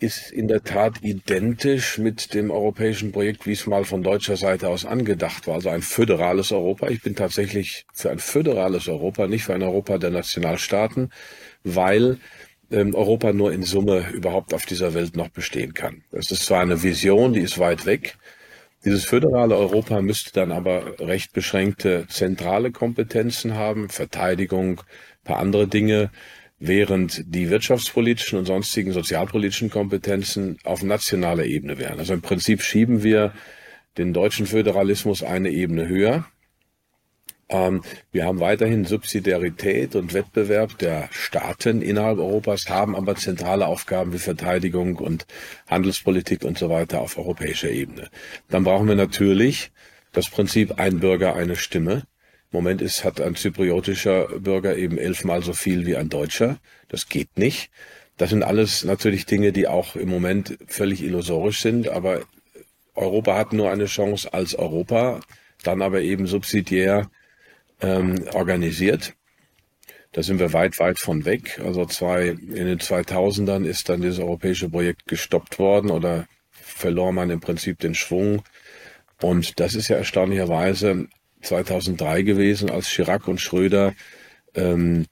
[0.00, 4.68] ist in der Tat identisch mit dem europäischen Projekt, wie es mal von deutscher Seite
[4.68, 5.54] aus angedacht war.
[5.54, 6.88] Also ein föderales Europa.
[6.88, 11.10] Ich bin tatsächlich für ein föderales Europa, nicht für ein Europa der Nationalstaaten,
[11.64, 12.18] weil
[12.70, 16.02] ähm, Europa nur in Summe überhaupt auf dieser Welt noch bestehen kann.
[16.10, 18.16] Das ist zwar eine Vision, die ist weit weg.
[18.84, 24.80] Dieses föderale Europa müsste dann aber recht beschränkte zentrale Kompetenzen haben, Verteidigung,
[25.24, 26.10] paar andere Dinge
[26.60, 31.98] während die wirtschaftspolitischen und sonstigen sozialpolitischen Kompetenzen auf nationaler Ebene wären.
[31.98, 33.32] Also im Prinzip schieben wir
[33.98, 36.26] den deutschen Föderalismus eine Ebene höher.
[37.48, 37.82] Ähm,
[38.12, 44.18] wir haben weiterhin Subsidiarität und Wettbewerb der Staaten innerhalb Europas, haben aber zentrale Aufgaben wie
[44.18, 45.26] Verteidigung und
[45.66, 48.08] Handelspolitik und so weiter auf europäischer Ebene.
[48.50, 49.72] Dann brauchen wir natürlich
[50.12, 52.04] das Prinzip ein Bürger, eine Stimme.
[52.50, 56.58] Moment ist, hat ein zypriotischer Bürger eben elfmal so viel wie ein Deutscher.
[56.88, 57.70] Das geht nicht.
[58.16, 62.22] Das sind alles natürlich Dinge, die auch im Moment völlig illusorisch sind, aber
[62.94, 65.20] Europa hat nur eine Chance als Europa,
[65.62, 67.10] dann aber eben subsidiär
[67.80, 69.14] ähm, organisiert.
[70.12, 71.60] Da sind wir weit, weit von weg.
[71.64, 77.30] Also zwei, in den 2000ern ist dann dieses europäische Projekt gestoppt worden oder verlor man
[77.30, 78.42] im Prinzip den Schwung.
[79.22, 81.06] Und das ist ja erstaunlicherweise
[81.42, 83.94] 2003 gewesen, als Chirac und Schröder
[84.54, 85.06] ähm,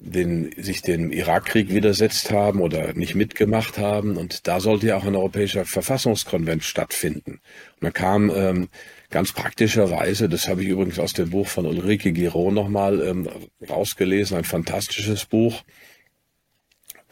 [0.00, 4.16] den, sich dem Irakkrieg widersetzt haben oder nicht mitgemacht haben.
[4.16, 7.32] Und da sollte ja auch ein europäischer Verfassungskonvent stattfinden.
[7.32, 8.68] Und da kam ähm,
[9.10, 13.28] ganz praktischerweise, das habe ich übrigens aus dem Buch von Ulrike Giraud nochmal ähm,
[13.68, 15.62] rausgelesen, ein fantastisches Buch,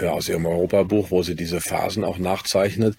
[0.00, 2.96] ja, aus ihrem Europabuch, wo sie diese Phasen auch nachzeichnet.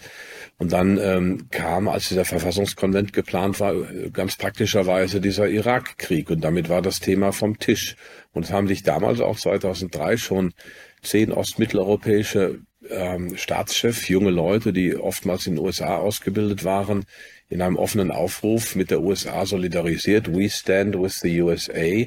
[0.59, 3.73] Und dann ähm, kam, als dieser Verfassungskonvent geplant war,
[4.11, 6.29] ganz praktischerweise dieser Irakkrieg.
[6.29, 7.95] Und damit war das Thema vom Tisch.
[8.33, 10.53] Und es haben sich damals auch 2003 schon
[11.01, 17.05] zehn ostmitteleuropäische ähm, Staatschefs, junge Leute, die oftmals in den USA ausgebildet waren,
[17.47, 20.35] in einem offenen Aufruf mit der USA solidarisiert.
[20.35, 22.05] We stand with the USA.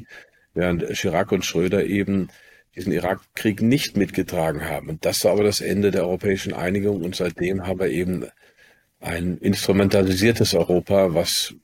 [0.53, 2.29] Während Chirac und Schröder eben
[2.77, 4.91] diesen Irakkrieg nicht mitgetragen haben.
[4.91, 8.27] Und das war aber das Ende der europäischen Einigung und seitdem haben wir eben
[9.03, 11.55] ein instrumentalisiertes Europa, was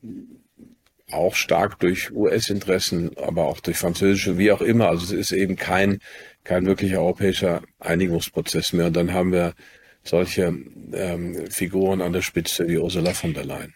[1.11, 4.89] auch stark durch US-Interessen, aber auch durch französische, wie auch immer.
[4.89, 6.01] Also es ist eben kein,
[6.45, 8.89] kein wirklicher europäischer Einigungsprozess mehr.
[8.89, 9.55] Und dann haben wir
[10.03, 10.55] solche
[10.93, 13.75] ähm, Figuren an der Spitze wie Ursula von der Leyen.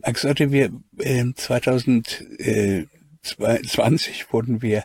[0.00, 4.84] Max sagte, wir äh, 2020 wurden wir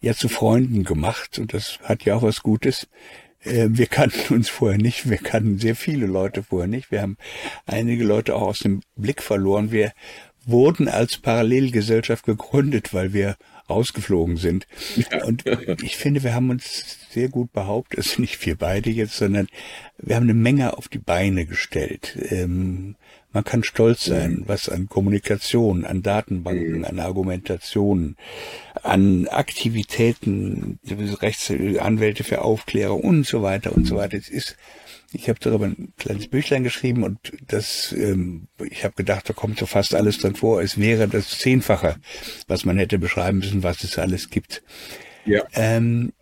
[0.00, 2.88] ja zu Freunden gemacht und das hat ja auch was Gutes.
[3.44, 6.90] Äh, wir kannten uns vorher nicht, wir kannten sehr viele Leute vorher nicht.
[6.90, 7.16] Wir haben
[7.66, 9.72] einige Leute auch aus dem Blick verloren.
[9.72, 9.92] Wir
[10.44, 13.36] wurden als Parallelgesellschaft gegründet, weil wir
[13.68, 14.66] rausgeflogen sind.
[15.26, 15.44] Und
[15.82, 19.48] ich finde, wir haben uns sehr gut behauptet, also nicht wir beide jetzt, sondern
[19.98, 22.16] wir haben eine Menge auf die Beine gestellt.
[22.30, 22.96] Ähm,
[23.38, 24.42] man kann stolz sein, mhm.
[24.46, 26.84] was an Kommunikation, an Datenbanken, mhm.
[26.84, 28.16] an Argumentationen,
[28.82, 34.16] an Aktivitäten, Rechtsanwälte für Aufklärung und so weiter und so weiter.
[34.16, 34.56] Es ist,
[35.12, 39.60] ich habe darüber ein kleines Büchlein geschrieben und das, ähm, ich habe gedacht, da kommt
[39.60, 40.60] so fast alles drin vor.
[40.60, 41.94] Es wäre das Zehnfache,
[42.48, 44.64] was man hätte beschreiben müssen, was es alles gibt.
[45.26, 45.44] Ja.
[45.52, 46.12] Ähm,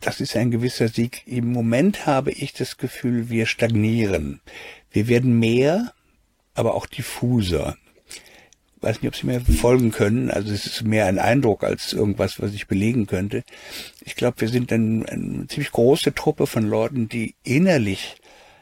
[0.00, 1.22] das ist ein gewisser Sieg.
[1.26, 4.40] Im Moment habe ich das Gefühl, wir stagnieren.
[4.94, 5.92] Wir werden mehr,
[6.54, 7.76] aber auch diffuser.
[8.76, 10.30] Ich weiß nicht, ob Sie mir folgen können.
[10.30, 13.42] Also es ist mehr ein Eindruck als irgendwas, was ich belegen könnte.
[14.04, 18.16] Ich glaube, wir sind eine, eine ziemlich große Truppe von Leuten, die innerlich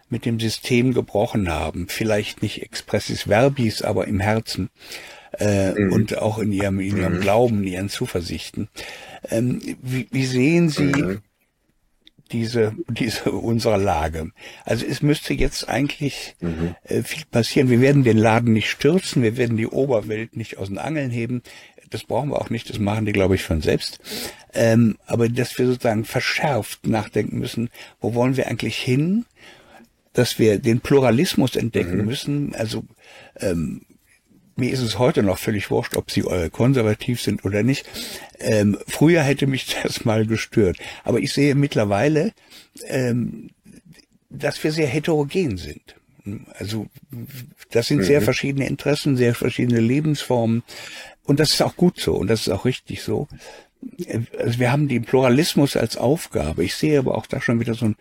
[0.09, 1.89] mit dem System gebrochen haben.
[1.89, 4.71] Vielleicht nicht expressis verbis, aber im Herzen.
[5.39, 5.93] Äh, mhm.
[5.93, 7.21] und auch in ihrem, in ihrem mhm.
[7.21, 8.69] Glauben, in ihren Zuversichten.
[9.29, 11.23] Ähm, wie, wie sehen Sie mhm
[12.33, 14.31] diese, diese unserer Lage.
[14.65, 16.75] Also es müsste jetzt eigentlich mhm.
[16.85, 17.71] äh, viel passieren.
[17.71, 21.43] Wir werden den Laden nicht stürzen, wir werden die Oberwelt nicht aus den Angeln heben.
[21.91, 24.01] Das brauchen wir auch nicht, das machen die, glaube ich, von selbst.
[24.55, 27.69] Ähm, aber dass wir sozusagen verschärft nachdenken müssen,
[28.01, 29.27] wo wollen wir eigentlich hin?
[30.15, 32.05] Dass wir den Pluralismus entdecken mhm.
[32.07, 32.55] müssen.
[32.55, 32.85] Also
[33.41, 33.83] ähm,
[34.57, 37.87] mir ist es heute noch völlig wurscht, ob sie konservativ sind oder nicht.
[38.39, 40.79] Ähm, früher hätte mich das mal gestört.
[41.05, 42.33] Aber ich sehe mittlerweile,
[42.87, 43.51] ähm,
[44.31, 45.97] dass wir sehr heterogen sind.
[46.55, 46.87] Also
[47.71, 48.05] das sind mhm.
[48.05, 50.63] sehr verschiedene Interessen, sehr verschiedene Lebensformen.
[51.25, 53.29] Und das ist auch gut so und das ist auch richtig so.
[54.39, 56.65] Also wir haben den Pluralismus als Aufgabe.
[56.65, 57.97] Ich sehe aber auch da schon wieder so ein,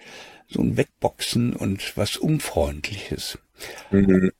[0.48, 3.40] so ein Wegboxen und was Unfreundliches.
[3.90, 4.32] Mhm.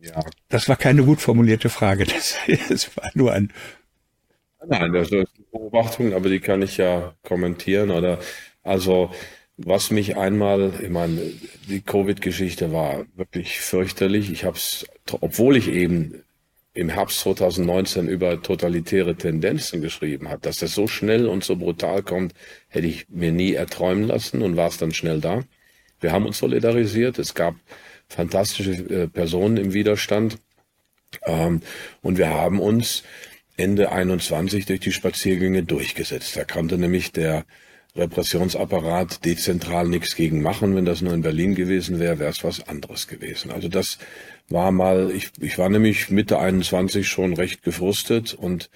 [0.00, 0.24] Ja.
[0.48, 2.04] Das war keine gut formulierte Frage.
[2.08, 2.36] Das,
[2.68, 3.52] das war nur ein.
[4.66, 7.90] Nein, das ist eine Beobachtung, aber die kann ich ja kommentieren.
[7.90, 8.18] Oder
[8.62, 9.10] also
[9.56, 11.20] was mich einmal, ich meine,
[11.68, 14.30] die Covid-Geschichte war wirklich fürchterlich.
[14.30, 14.86] Ich habe es,
[15.20, 16.22] obwohl ich eben
[16.74, 22.04] im Herbst 2019 über totalitäre Tendenzen geschrieben habe, dass das so schnell und so brutal
[22.04, 22.34] kommt,
[22.68, 25.42] hätte ich mir nie erträumen lassen und war es dann schnell da.
[26.00, 27.18] Wir haben uns solidarisiert.
[27.18, 27.56] Es gab
[28.08, 30.38] fantastische äh, Personen im Widerstand.
[31.24, 31.62] Ähm,
[32.02, 33.02] und wir haben uns
[33.56, 36.36] Ende 21 durch die Spaziergänge durchgesetzt.
[36.36, 37.44] Da konnte nämlich der
[37.96, 40.76] Repressionsapparat dezentral nichts gegen machen.
[40.76, 43.50] Wenn das nur in Berlin gewesen wäre, wäre es was anderes gewesen.
[43.50, 43.98] Also das
[44.48, 48.70] war mal, ich, ich war nämlich Mitte 21 schon recht gefrustet und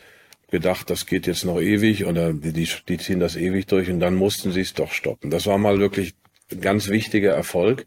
[0.51, 4.15] gedacht, das geht jetzt noch ewig oder die, die ziehen das ewig durch und dann
[4.15, 5.31] mussten sie es doch stoppen.
[5.31, 6.15] Das war mal wirklich
[6.51, 7.87] ein ganz wichtiger Erfolg.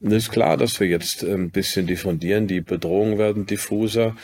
[0.00, 4.16] Es ist klar, dass wir jetzt ähm, ein bisschen diffundieren, die Bedrohungen werden diffuser.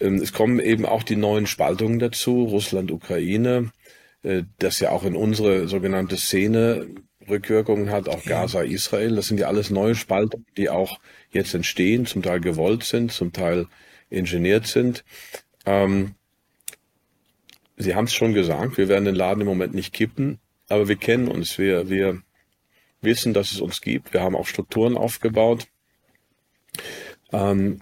[0.00, 3.72] Ähm, es kommen eben auch die neuen Spaltungen dazu, Russland, Ukraine,
[4.22, 6.86] äh, das ja auch in unsere sogenannte Szene
[7.28, 9.16] Rückwirkungen hat, auch Gaza, Israel.
[9.16, 10.98] Das sind ja alles neue Spaltungen, die auch
[11.30, 13.66] jetzt entstehen, zum Teil gewollt sind, zum Teil
[14.10, 15.04] ingeniert sind.
[15.66, 16.14] Ähm,
[17.76, 20.38] Sie haben es schon gesagt, wir werden den Laden im Moment nicht kippen,
[20.68, 22.22] aber wir kennen uns, wir, wir
[23.00, 24.12] wissen, dass es uns gibt.
[24.12, 25.66] Wir haben auch Strukturen aufgebaut.
[27.32, 27.80] Ähm,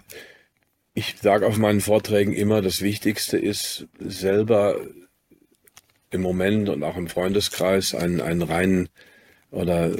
[0.93, 4.79] ich sage auf meinen Vorträgen immer, das Wichtigste ist selber
[6.09, 8.89] im Moment und auch im Freundeskreis einen, einen reinen
[9.51, 9.91] oder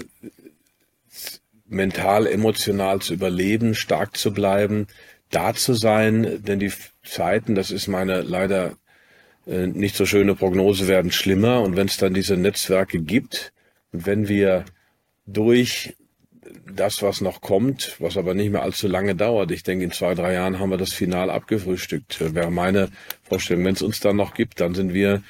[1.68, 4.88] mental, emotional zu überleben, stark zu bleiben,
[5.30, 6.72] da zu sein, denn die
[7.04, 8.78] Zeiten, das ist meine leider
[9.46, 13.54] äh, nicht so schöne Prognose, werden schlimmer und wenn es dann diese Netzwerke gibt
[13.92, 14.66] und wenn wir
[15.28, 15.96] durch
[16.66, 19.52] das, was noch kommt, was aber nicht mehr allzu lange dauert.
[19.52, 22.34] Ich denke, in zwei, drei Jahren haben wir das Final abgefrühstückt.
[22.34, 22.90] Wäre meine
[23.24, 23.66] Vorstellung.
[23.66, 25.24] Wenn es uns dann noch gibt, dann sind wir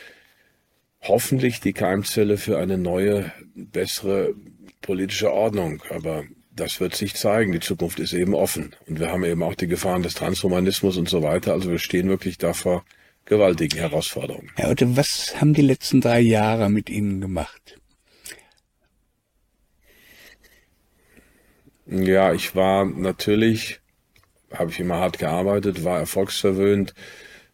[1.01, 4.35] hoffentlich die Keimzelle für eine neue, bessere
[4.81, 5.81] politische Ordnung.
[5.89, 7.51] Aber das wird sich zeigen.
[7.51, 8.75] Die Zukunft ist eben offen.
[8.87, 11.53] Und wir haben eben auch die Gefahren des Transhumanismus und so weiter.
[11.53, 12.85] Also wir stehen wirklich da vor
[13.25, 14.51] gewaltigen Herausforderungen.
[14.55, 17.76] Herr Otte, was haben die letzten drei Jahre mit Ihnen gemacht?
[21.89, 23.79] Ja, ich war natürlich,
[24.53, 26.93] habe ich immer hart gearbeitet, war erfolgsverwöhnt,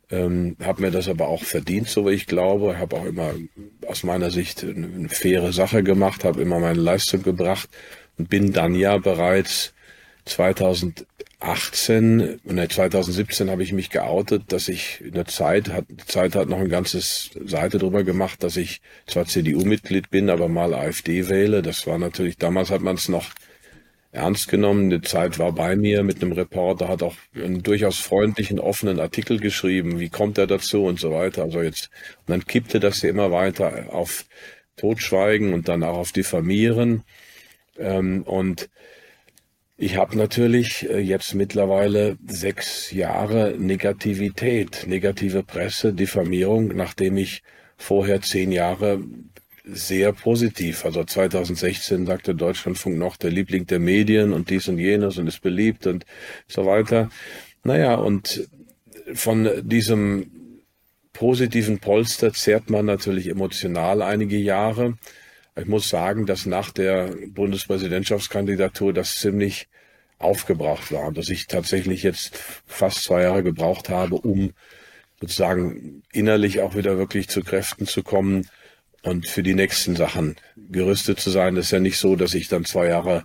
[0.09, 3.33] ähm, habe mir das aber auch verdient, so wie ich glaube, habe auch immer
[3.87, 7.69] aus meiner Sicht eine, eine faire Sache gemacht, habe immer meine Leistung gebracht
[8.17, 9.73] und bin dann ja bereits
[10.25, 16.35] 2018, ne, 2017 habe ich mich geoutet, dass ich in der Zeit hat, die Zeit
[16.35, 21.29] hat noch ein ganzes Seite drüber gemacht, dass ich zwar CDU-Mitglied bin, aber mal AfD
[21.29, 21.61] wähle.
[21.61, 23.29] Das war natürlich, damals hat man es noch
[24.13, 24.89] ernst genommen.
[24.89, 29.39] Die Zeit war bei mir mit einem Reporter, hat auch einen durchaus freundlichen, offenen Artikel
[29.39, 29.99] geschrieben.
[29.99, 31.43] Wie kommt er dazu und so weiter.
[31.43, 31.89] Also jetzt,
[32.19, 34.25] und dann kippte das ja immer weiter auf
[34.77, 37.03] Totschweigen und dann auch auf Diffamieren.
[37.77, 38.69] Ähm, und
[39.77, 47.41] ich habe natürlich äh, jetzt mittlerweile sechs Jahre Negativität, negative Presse, Diffamierung, nachdem ich
[47.77, 49.03] vorher zehn Jahre
[49.63, 50.85] sehr positiv.
[50.85, 55.41] Also 2016 sagte Deutschlandfunk noch der Liebling der Medien und dies und jenes und ist
[55.41, 56.05] beliebt und
[56.47, 57.09] so weiter.
[57.63, 58.47] Naja, und
[59.13, 60.61] von diesem
[61.13, 64.97] positiven Polster zehrt man natürlich emotional einige Jahre.
[65.55, 69.67] Ich muss sagen, dass nach der Bundespräsidentschaftskandidatur das ziemlich
[70.17, 72.35] aufgebracht war und dass ich tatsächlich jetzt
[72.65, 74.53] fast zwei Jahre gebraucht habe, um
[75.21, 78.47] sozusagen innerlich auch wieder wirklich zu Kräften zu kommen,
[79.03, 81.55] und für die nächsten Sachen gerüstet zu sein.
[81.55, 83.23] Das ist ja nicht so, dass ich dann zwei Jahre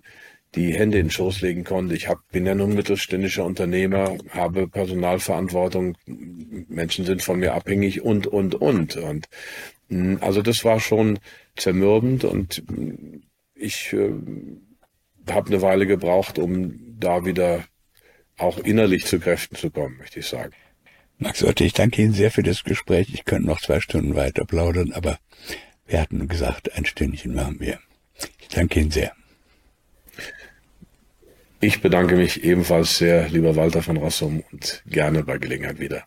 [0.55, 1.95] die Hände in den Schoß legen konnte.
[1.95, 8.27] Ich hab, bin ja nun mittelständischer Unternehmer, habe Personalverantwortung, Menschen sind von mir abhängig und,
[8.27, 8.97] und, und.
[8.97, 9.29] Und
[9.89, 11.19] hm, also das war schon
[11.57, 12.63] zermürbend und
[13.55, 14.13] ich äh,
[15.31, 17.65] habe eine Weile gebraucht, um da wieder
[18.37, 20.53] auch innerlich zu Kräften zu kommen, möchte ich sagen.
[21.19, 23.13] Max Otte, ich danke Ihnen sehr für das Gespräch.
[23.13, 25.19] Ich könnte noch zwei Stunden weiter plaudern, aber
[25.89, 27.81] wir hatten gesagt, ein Stündchen machen wir.
[28.41, 29.13] Ich danke Ihnen sehr.
[31.61, 36.05] Ich bedanke mich ebenfalls sehr, lieber Walter von Rossum, und gerne bei Gelegenheit wieder.